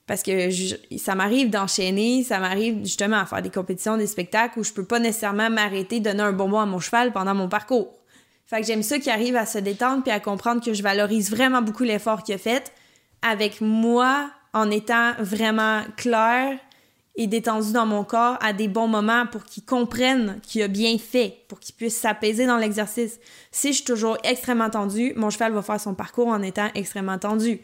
Parce 0.07 0.23
que 0.23 0.49
ça 0.97 1.15
m'arrive 1.15 1.49
d'enchaîner, 1.49 2.23
ça 2.23 2.39
m'arrive 2.39 2.79
justement 2.83 3.17
à 3.17 3.25
faire 3.25 3.41
des 3.41 3.49
compétitions, 3.49 3.97
des 3.97 4.07
spectacles 4.07 4.59
où 4.59 4.63
je 4.63 4.73
peux 4.73 4.85
pas 4.85 4.99
nécessairement 4.99 5.49
m'arrêter, 5.49 5.99
donner 5.99 6.23
un 6.23 6.33
bonbon 6.33 6.59
à 6.59 6.65
mon 6.65 6.79
cheval 6.79 7.11
pendant 7.11 7.35
mon 7.35 7.49
parcours. 7.49 7.93
Fait 8.45 8.61
que 8.61 8.67
j'aime 8.67 8.83
ça 8.83 8.99
qui 8.99 9.09
arrive 9.09 9.35
à 9.35 9.45
se 9.45 9.57
détendre 9.57 10.03
puis 10.03 10.11
à 10.11 10.19
comprendre 10.19 10.61
que 10.63 10.73
je 10.73 10.83
valorise 10.83 11.29
vraiment 11.29 11.61
beaucoup 11.61 11.83
l'effort 11.83 12.23
qu'il 12.23 12.35
a 12.35 12.37
fait, 12.37 12.73
avec 13.21 13.61
moi 13.61 14.29
en 14.53 14.69
étant 14.69 15.13
vraiment 15.19 15.81
clair 15.97 16.57
et 17.15 17.27
détendu 17.27 17.73
dans 17.73 17.85
mon 17.85 18.03
corps 18.03 18.37
à 18.41 18.53
des 18.53 18.67
bons 18.67 18.87
moments 18.87 19.25
pour 19.27 19.43
qu'il 19.43 19.63
comprenne 19.63 20.39
qu'il 20.43 20.61
a 20.61 20.67
bien 20.67 20.97
fait, 20.97 21.43
pour 21.47 21.59
qu'il 21.59 21.75
puisse 21.75 21.95
s'apaiser 21.95 22.45
dans 22.45 22.57
l'exercice. 22.57 23.19
Si 23.51 23.69
je 23.69 23.73
suis 23.75 23.85
toujours 23.85 24.17
extrêmement 24.23 24.69
tendu, 24.69 25.13
mon 25.15 25.29
cheval 25.29 25.51
va 25.51 25.61
faire 25.61 25.79
son 25.79 25.93
parcours 25.93 26.27
en 26.27 26.41
étant 26.41 26.69
extrêmement 26.73 27.17
tendu. 27.17 27.61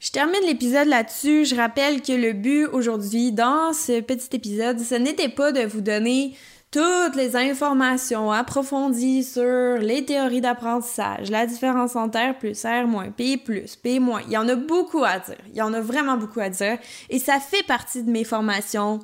Je 0.00 0.10
termine 0.10 0.44
l'épisode 0.46 0.88
là-dessus. 0.88 1.46
Je 1.46 1.54
rappelle 1.54 2.02
que 2.02 2.12
le 2.12 2.32
but 2.32 2.66
aujourd'hui 2.66 3.32
dans 3.32 3.72
ce 3.72 4.00
petit 4.00 4.36
épisode, 4.36 4.78
ce 4.80 4.96
n'était 4.96 5.30
pas 5.30 5.52
de 5.52 5.62
vous 5.62 5.80
donner 5.80 6.36
toutes 6.74 7.14
les 7.14 7.36
informations 7.36 8.32
approfondies 8.32 9.22
sur 9.22 9.78
les 9.78 10.04
théories 10.04 10.40
d'apprentissage, 10.40 11.30
la 11.30 11.46
différence 11.46 11.94
entre 11.94 12.18
R 12.18 12.34
R 12.64 12.88
moins, 12.88 13.12
P 13.12 13.36
plus, 13.36 13.76
P 13.76 14.00
moins. 14.00 14.22
Il 14.26 14.32
y 14.32 14.36
en 14.36 14.48
a 14.48 14.56
beaucoup 14.56 15.04
à 15.04 15.20
dire. 15.20 15.38
Il 15.52 15.56
y 15.56 15.62
en 15.62 15.72
a 15.72 15.80
vraiment 15.80 16.16
beaucoup 16.16 16.40
à 16.40 16.48
dire. 16.48 16.78
Et 17.10 17.20
ça 17.20 17.38
fait 17.38 17.64
partie 17.64 18.02
de 18.02 18.10
mes 18.10 18.24
formations. 18.24 18.98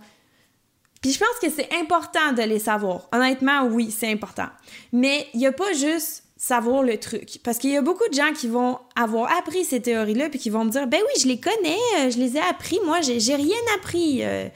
Puis 1.00 1.12
je 1.12 1.20
pense 1.20 1.38
que 1.40 1.48
c'est 1.48 1.68
important 1.80 2.32
de 2.36 2.42
les 2.42 2.58
savoir. 2.58 3.08
Honnêtement, 3.12 3.62
oui, 3.70 3.94
c'est 3.96 4.10
important. 4.10 4.48
Mais 4.92 5.28
il 5.32 5.38
n'y 5.38 5.46
a 5.46 5.52
pas 5.52 5.72
juste 5.72 6.24
savoir 6.36 6.82
le 6.82 6.98
truc. 6.98 7.38
Parce 7.44 7.58
qu'il 7.58 7.70
y 7.70 7.76
a 7.76 7.82
beaucoup 7.82 8.08
de 8.08 8.14
gens 8.14 8.32
qui 8.34 8.48
vont 8.48 8.80
avoir 8.96 9.30
appris 9.38 9.64
ces 9.64 9.80
théories-là 9.80 10.28
puis 10.28 10.40
qui 10.40 10.50
vont 10.50 10.64
me 10.64 10.70
dire, 10.70 10.88
ben 10.88 10.98
oui, 11.00 11.22
je 11.22 11.28
les 11.28 11.38
connais, 11.38 11.78
euh, 12.00 12.10
je 12.10 12.18
les 12.18 12.36
ai 12.36 12.40
appris, 12.40 12.80
moi, 12.84 13.00
j'ai 13.00 13.36
rien 13.36 13.60
appris. 13.76 14.24
Euh, 14.24 14.48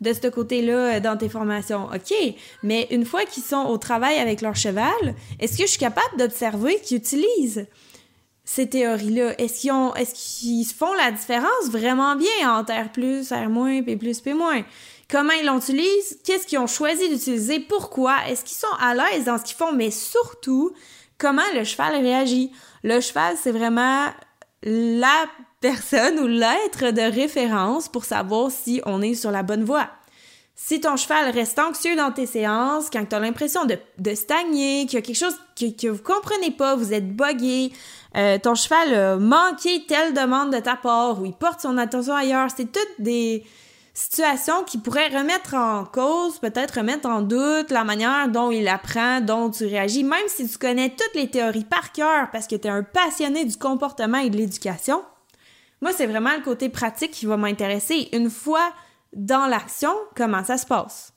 de 0.00 0.12
ce 0.12 0.28
côté-là 0.28 0.96
euh, 0.96 1.00
dans 1.00 1.16
tes 1.16 1.28
formations. 1.28 1.86
OK, 1.86 2.14
mais 2.62 2.86
une 2.90 3.04
fois 3.04 3.24
qu'ils 3.24 3.42
sont 3.42 3.64
au 3.66 3.78
travail 3.78 4.18
avec 4.18 4.40
leur 4.40 4.56
cheval, 4.56 5.14
est-ce 5.40 5.56
que 5.56 5.64
je 5.64 5.70
suis 5.70 5.78
capable 5.78 6.16
d'observer 6.18 6.78
qu'ils 6.80 6.98
utilisent 6.98 7.66
ces 8.44 8.68
théories-là? 8.68 9.40
Est-ce 9.40 9.60
qu'ils 9.60 9.72
est-ce 9.96 10.14
qu'ils 10.14 10.66
font 10.66 10.92
la 10.94 11.10
différence 11.10 11.68
vraiment 11.70 12.16
bien 12.16 12.58
entre 12.58 12.72
R+, 12.72 12.88
R-, 12.88 13.84
P+, 13.84 13.96
P-? 13.96 14.64
Comment 15.08 15.32
ils 15.40 15.48
l'utilisent? 15.48 16.18
Qu'est-ce 16.24 16.46
qu'ils 16.46 16.58
ont 16.58 16.66
choisi 16.66 17.08
d'utiliser? 17.08 17.60
Pourquoi? 17.60 18.16
Est-ce 18.28 18.44
qu'ils 18.44 18.56
sont 18.56 18.66
à 18.80 18.94
l'aise 18.94 19.26
dans 19.26 19.38
ce 19.38 19.44
qu'ils 19.44 19.56
font? 19.56 19.72
Mais 19.72 19.92
surtout, 19.92 20.72
comment 21.16 21.42
le 21.54 21.62
cheval 21.62 21.94
réagit? 22.02 22.50
Le 22.82 23.00
cheval, 23.00 23.36
c'est 23.40 23.52
vraiment 23.52 24.08
la 24.62 25.26
personne 25.60 26.18
ou 26.18 26.26
l'être 26.26 26.92
de 26.92 27.14
référence 27.14 27.88
pour 27.88 28.04
savoir 28.04 28.50
si 28.50 28.80
on 28.86 29.02
est 29.02 29.14
sur 29.14 29.30
la 29.30 29.42
bonne 29.42 29.64
voie. 29.64 29.88
Si 30.58 30.80
ton 30.80 30.96
cheval 30.96 31.30
reste 31.30 31.58
anxieux 31.58 31.96
dans 31.96 32.12
tes 32.12 32.24
séances, 32.24 32.88
quand 32.90 33.04
tu 33.04 33.14
as 33.14 33.20
l'impression 33.20 33.66
de, 33.66 33.76
de, 33.98 34.14
stagner, 34.14 34.86
qu'il 34.86 34.94
y 34.94 34.96
a 34.96 35.02
quelque 35.02 35.14
chose 35.14 35.36
que, 35.54 35.66
que 35.70 35.88
vous 35.88 36.02
comprenez 36.02 36.50
pas, 36.50 36.76
vous 36.76 36.94
êtes 36.94 37.14
buggé, 37.14 37.72
euh, 38.16 38.38
ton 38.38 38.54
cheval 38.54 38.94
a 38.94 39.16
manqué 39.16 39.84
telle 39.86 40.14
demande 40.14 40.54
de 40.54 40.58
ta 40.58 40.76
part 40.76 41.20
ou 41.20 41.26
il 41.26 41.34
porte 41.34 41.60
son 41.60 41.76
attention 41.76 42.14
ailleurs, 42.14 42.48
c'est 42.56 42.72
toutes 42.72 42.94
des 42.98 43.44
situations 43.92 44.64
qui 44.64 44.78
pourraient 44.78 45.08
remettre 45.08 45.54
en 45.54 45.84
cause, 45.84 46.38
peut-être 46.38 46.78
remettre 46.78 47.06
en 47.06 47.20
doute 47.20 47.70
la 47.70 47.84
manière 47.84 48.28
dont 48.28 48.50
il 48.50 48.66
apprend, 48.68 49.20
dont 49.20 49.50
tu 49.50 49.66
réagis, 49.66 50.04
même 50.04 50.28
si 50.28 50.48
tu 50.48 50.56
connais 50.56 50.88
toutes 50.88 51.14
les 51.14 51.30
théories 51.30 51.64
par 51.64 51.92
cœur 51.92 52.30
parce 52.32 52.46
que 52.46 52.56
tu 52.56 52.66
es 52.66 52.70
un 52.70 52.82
passionné 52.82 53.44
du 53.44 53.58
comportement 53.58 54.18
et 54.18 54.30
de 54.30 54.36
l'éducation. 54.38 55.02
C'est 55.92 56.06
vraiment 56.06 56.34
le 56.36 56.42
côté 56.42 56.68
pratique 56.68 57.10
qui 57.10 57.26
va 57.26 57.36
m'intéresser. 57.36 58.08
Une 58.12 58.30
fois 58.30 58.72
dans 59.12 59.46
l'action 59.46 59.92
comment 60.14 60.44
ça 60.44 60.58
se 60.58 60.66
passe? 60.66 61.12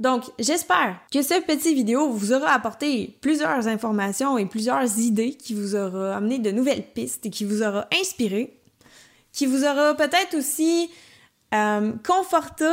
Donc, 0.00 0.24
j'espère 0.38 0.98
que 1.12 1.20
cette 1.20 1.46
petite 1.46 1.74
vidéo 1.74 2.08
vous 2.08 2.32
aura 2.32 2.52
apporté 2.52 3.18
plusieurs 3.20 3.68
informations 3.68 4.38
et 4.38 4.46
plusieurs 4.46 4.98
idées, 4.98 5.34
qui 5.34 5.52
vous 5.52 5.76
aura 5.76 6.16
amené 6.16 6.38
de 6.38 6.50
nouvelles 6.50 6.86
pistes 6.94 7.26
et 7.26 7.30
qui 7.30 7.44
vous 7.44 7.62
aura 7.62 7.86
inspiré, 8.00 8.62
qui 9.30 9.44
vous 9.44 9.62
aura 9.62 9.94
peut-être 9.94 10.34
aussi 10.38 10.90
euh, 11.52 11.92
conforté 12.06 12.64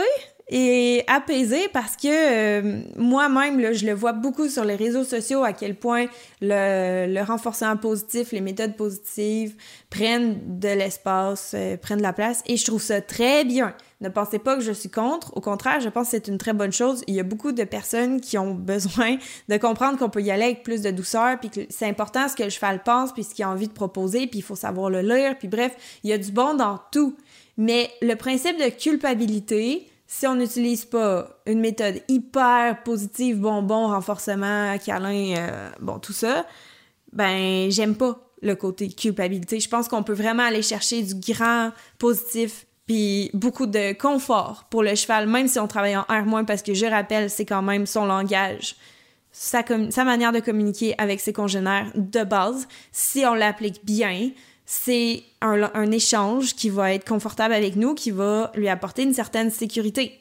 et 0.50 1.04
apaisé 1.08 1.68
parce 1.74 1.98
que 1.98 2.08
euh, 2.08 2.82
moi-même, 2.96 3.74
je 3.74 3.86
le 3.86 3.94
vois 3.94 4.14
beaucoup 4.14 4.48
sur 4.48 4.64
les 4.64 4.76
réseaux 4.76 5.04
sociaux 5.04 5.44
à 5.44 5.52
quel 5.52 5.76
point 5.76 6.06
le, 6.42 7.14
le 7.14 7.22
renforcement 7.22 7.76
positif, 7.76 8.32
les 8.32 8.40
méthodes 8.40 8.76
positives 8.76 9.56
prennent 9.90 10.60
de 10.60 10.70
l'espace, 10.70 11.52
euh, 11.54 11.76
prennent 11.76 11.98
de 11.98 12.04
la 12.04 12.14
place 12.14 12.44
et 12.46 12.56
je 12.56 12.66
trouve 12.66 12.82
ça 12.82 13.02
très 13.02 13.44
bien. 13.44 13.74
Ne 14.00 14.10
pensez 14.10 14.40
pas 14.40 14.56
que 14.56 14.62
je 14.62 14.72
suis 14.72 14.90
contre. 14.90 15.36
Au 15.36 15.42
contraire, 15.42 15.80
je 15.82 15.90
pense 15.90 16.06
que 16.06 16.12
c'est 16.12 16.28
une 16.28 16.38
très 16.38 16.54
bonne 16.54 16.72
chose. 16.72 17.04
Il 17.08 17.16
y 17.16 17.20
a 17.20 17.24
beaucoup 17.24 17.52
de 17.52 17.64
personnes 17.64 18.22
qui 18.22 18.38
ont 18.38 18.54
besoin 18.56 19.18
de 19.50 19.58
comprendre 19.58 19.98
qu'on 19.98 20.10
peut 20.10 20.22
y 20.22 20.32
aller 20.32 20.46
avec 20.46 20.64
plus 20.64 20.82
de 20.82 20.92
douceur, 20.92 21.40
puis 21.40 21.50
que 21.50 21.62
c'est 21.70 21.88
important 21.88 22.30
ce 22.30 22.36
que 22.36 22.44
le 22.44 22.50
cheval 22.50 22.84
pense, 22.84 23.12
puis 23.12 23.24
ce 23.24 23.34
qu'il 23.34 23.44
a 23.44 23.50
envie 23.50 23.68
de 23.68 23.74
proposer, 23.74 24.28
puis 24.28 24.40
il 24.40 24.44
faut 24.44 24.56
savoir 24.56 24.90
le 24.90 25.02
lire, 25.02 25.38
puis 25.38 25.48
bref, 25.48 25.76
il 26.04 26.10
y 26.10 26.14
a 26.14 26.18
du 26.18 26.32
bon 26.32 26.54
dans 26.54 26.80
tout. 26.92 27.18
Mais 27.58 27.90
le 28.02 28.16
principe 28.16 28.58
de 28.58 28.70
culpabilité, 28.70 29.88
si 30.08 30.26
on 30.26 30.36
n'utilise 30.36 30.86
pas 30.86 31.42
une 31.46 31.60
méthode 31.60 32.02
hyper 32.08 32.82
positive, 32.84 33.40
bonbon, 33.40 33.90
renforcement, 33.90 34.78
câlin, 34.78 35.36
euh, 35.38 35.70
bon, 35.82 36.00
tout 36.00 36.14
ça, 36.14 36.46
ben, 37.12 37.70
j'aime 37.70 37.96
pas 37.96 38.18
le 38.42 38.56
côté 38.56 38.88
culpabilité. 38.90 39.60
Je 39.60 39.68
pense 39.68 39.90
qu'on 39.90 40.04
peut 40.04 40.14
vraiment 40.14 40.44
aller 40.44 40.62
chercher 40.62 41.04
du 41.04 41.16
grand 41.16 41.72
positif 41.98 42.66
puis 42.86 43.30
beaucoup 43.34 43.66
de 43.66 43.92
confort 43.94 44.66
pour 44.70 44.82
le 44.82 44.96
cheval, 44.96 45.28
même 45.28 45.50
si 45.50 45.60
on 45.60 45.68
travaille 45.68 45.98
en 45.98 46.04
R-, 46.04 46.46
parce 46.46 46.62
que 46.62 46.74
je 46.74 46.86
rappelle, 46.86 47.30
c'est 47.30 47.46
quand 47.46 47.62
même 47.62 47.86
son 47.86 48.06
langage, 48.06 48.78
sa, 49.34 49.62
sa 49.90 50.04
manière 50.06 50.32
de 50.32 50.40
communiquer 50.40 50.96
avec 50.98 51.20
ses 51.20 51.34
congénères 51.34 51.92
de 51.96 52.24
base. 52.24 52.68
Si 52.94 53.26
on 53.26 53.34
l'applique 53.34 53.84
bien, 53.84 54.30
c'est 54.70 55.24
un, 55.40 55.92
échange 55.92 56.54
qui 56.54 56.70
va 56.70 56.94
être 56.94 57.08
confortable 57.08 57.54
avec 57.54 57.78
nous, 57.78 57.96
qui 57.96 58.12
va 58.12 58.52
lui 58.54 58.68
apporter 58.68 59.04
une 59.04 59.14
certaine 59.14 59.50
sécurité. 59.50 60.20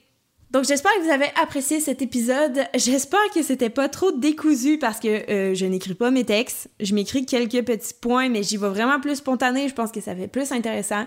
Donc 0.53 0.65
j'espère 0.65 0.93
que 0.95 1.03
vous 1.03 1.11
avez 1.11 1.27
apprécié 1.43 1.81
cet 1.81 2.01
épisode. 2.01 2.61
J'espère 2.77 3.29
que 3.35 3.43
c'était 3.43 3.71
pas 3.71 3.89
trop 3.89 4.13
décousu 4.13 4.79
parce 4.79 5.01
que 5.01 5.29
euh, 5.29 5.55
je 5.55 5.67
n'écris 5.67 5.95
pas 5.95 6.13
mes 6.13 6.25
textes. 6.25 6.71
Je 6.79 6.95
m'écris 6.95 7.27
quelques 7.27 7.67
petits 7.67 7.95
points, 8.01 8.29
mais 8.29 8.45
j'y 8.45 8.57
vais 8.57 8.69
vraiment 8.69 9.01
plus 9.01 9.17
spontané. 9.17 9.69
Je 9.69 9.75
pense 9.75 9.91
que 9.91 10.01
ça 10.01 10.15
fait 10.15 10.29
plus 10.29 10.53
intéressant. 10.53 11.07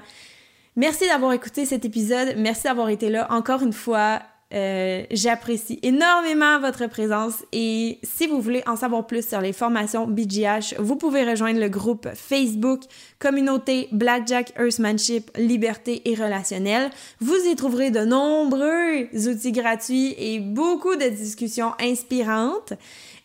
Merci 0.75 1.07
d'avoir 1.07 1.31
écouté 1.31 1.65
cet 1.65 1.85
épisode. 1.85 2.35
Merci 2.35 2.63
d'avoir 2.63 2.89
été 2.89 3.09
là 3.09 3.25
encore 3.31 3.61
une 3.61 3.73
fois. 3.73 4.21
Euh, 4.51 5.03
j'apprécie 5.11 5.79
énormément 5.83 6.59
votre 6.59 6.87
présence 6.87 7.45
et 7.51 7.99
si 8.01 8.25
vous 8.25 8.41
voulez 8.41 8.63
en 8.65 8.75
savoir 8.75 9.05
plus 9.05 9.27
sur 9.27 9.41
les 9.41 9.53
formations 9.53 10.07
BGH, 10.07 10.73
vous 10.79 10.95
pouvez 10.95 11.23
rejoindre 11.23 11.59
le 11.59 11.69
groupe 11.69 12.07
Facebook 12.15 12.81
Communauté 13.19 13.89
Blackjack 13.91 14.53
Earthmanship 14.57 15.29
Liberté 15.37 16.01
et 16.05 16.15
Relationnel. 16.15 16.89
Vous 17.19 17.37
y 17.45 17.55
trouverez 17.55 17.91
de 17.91 17.99
nombreux 17.99 19.07
outils 19.29 19.51
gratuits 19.51 20.15
et 20.17 20.39
beaucoup 20.39 20.95
de 20.95 21.09
discussions 21.09 21.73
inspirantes. 21.79 22.73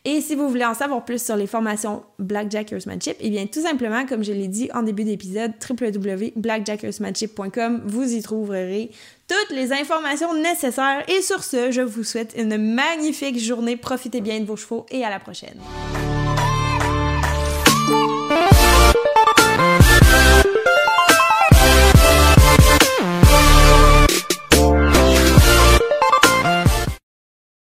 Et 0.05 0.21
si 0.21 0.35
vous 0.35 0.47
voulez 0.47 0.63
en 0.63 0.75
savoir 0.75 1.03
plus 1.03 1.21
sur 1.21 1.35
les 1.35 1.47
formations 1.47 2.03
Blackjack 2.19 2.71
Horsemanship, 2.71 3.17
eh 3.19 3.29
bien, 3.31 3.47
tout 3.47 3.61
simplement, 3.61 4.05
comme 4.05 4.23
je 4.23 4.31
l'ai 4.31 4.47
dit 4.47 4.69
en 4.73 4.83
début 4.83 5.03
d'épisode, 5.03 5.51
www.blackjackhorsemanship.com, 5.67 7.81
vous 7.87 8.13
y 8.13 8.21
trouverez 8.21 8.91
toutes 9.27 9.49
les 9.55 9.73
informations 9.73 10.35
nécessaires. 10.35 11.03
Et 11.09 11.23
sur 11.23 11.43
ce, 11.43 11.71
je 11.71 11.81
vous 11.81 12.03
souhaite 12.03 12.35
une 12.37 12.75
magnifique 12.75 13.39
journée. 13.39 13.77
Profitez 13.77 14.21
bien 14.21 14.39
de 14.39 14.45
vos 14.45 14.55
chevaux 14.55 14.85
et 14.91 15.03
à 15.03 15.09
la 15.09 15.19
prochaine. 15.19 15.57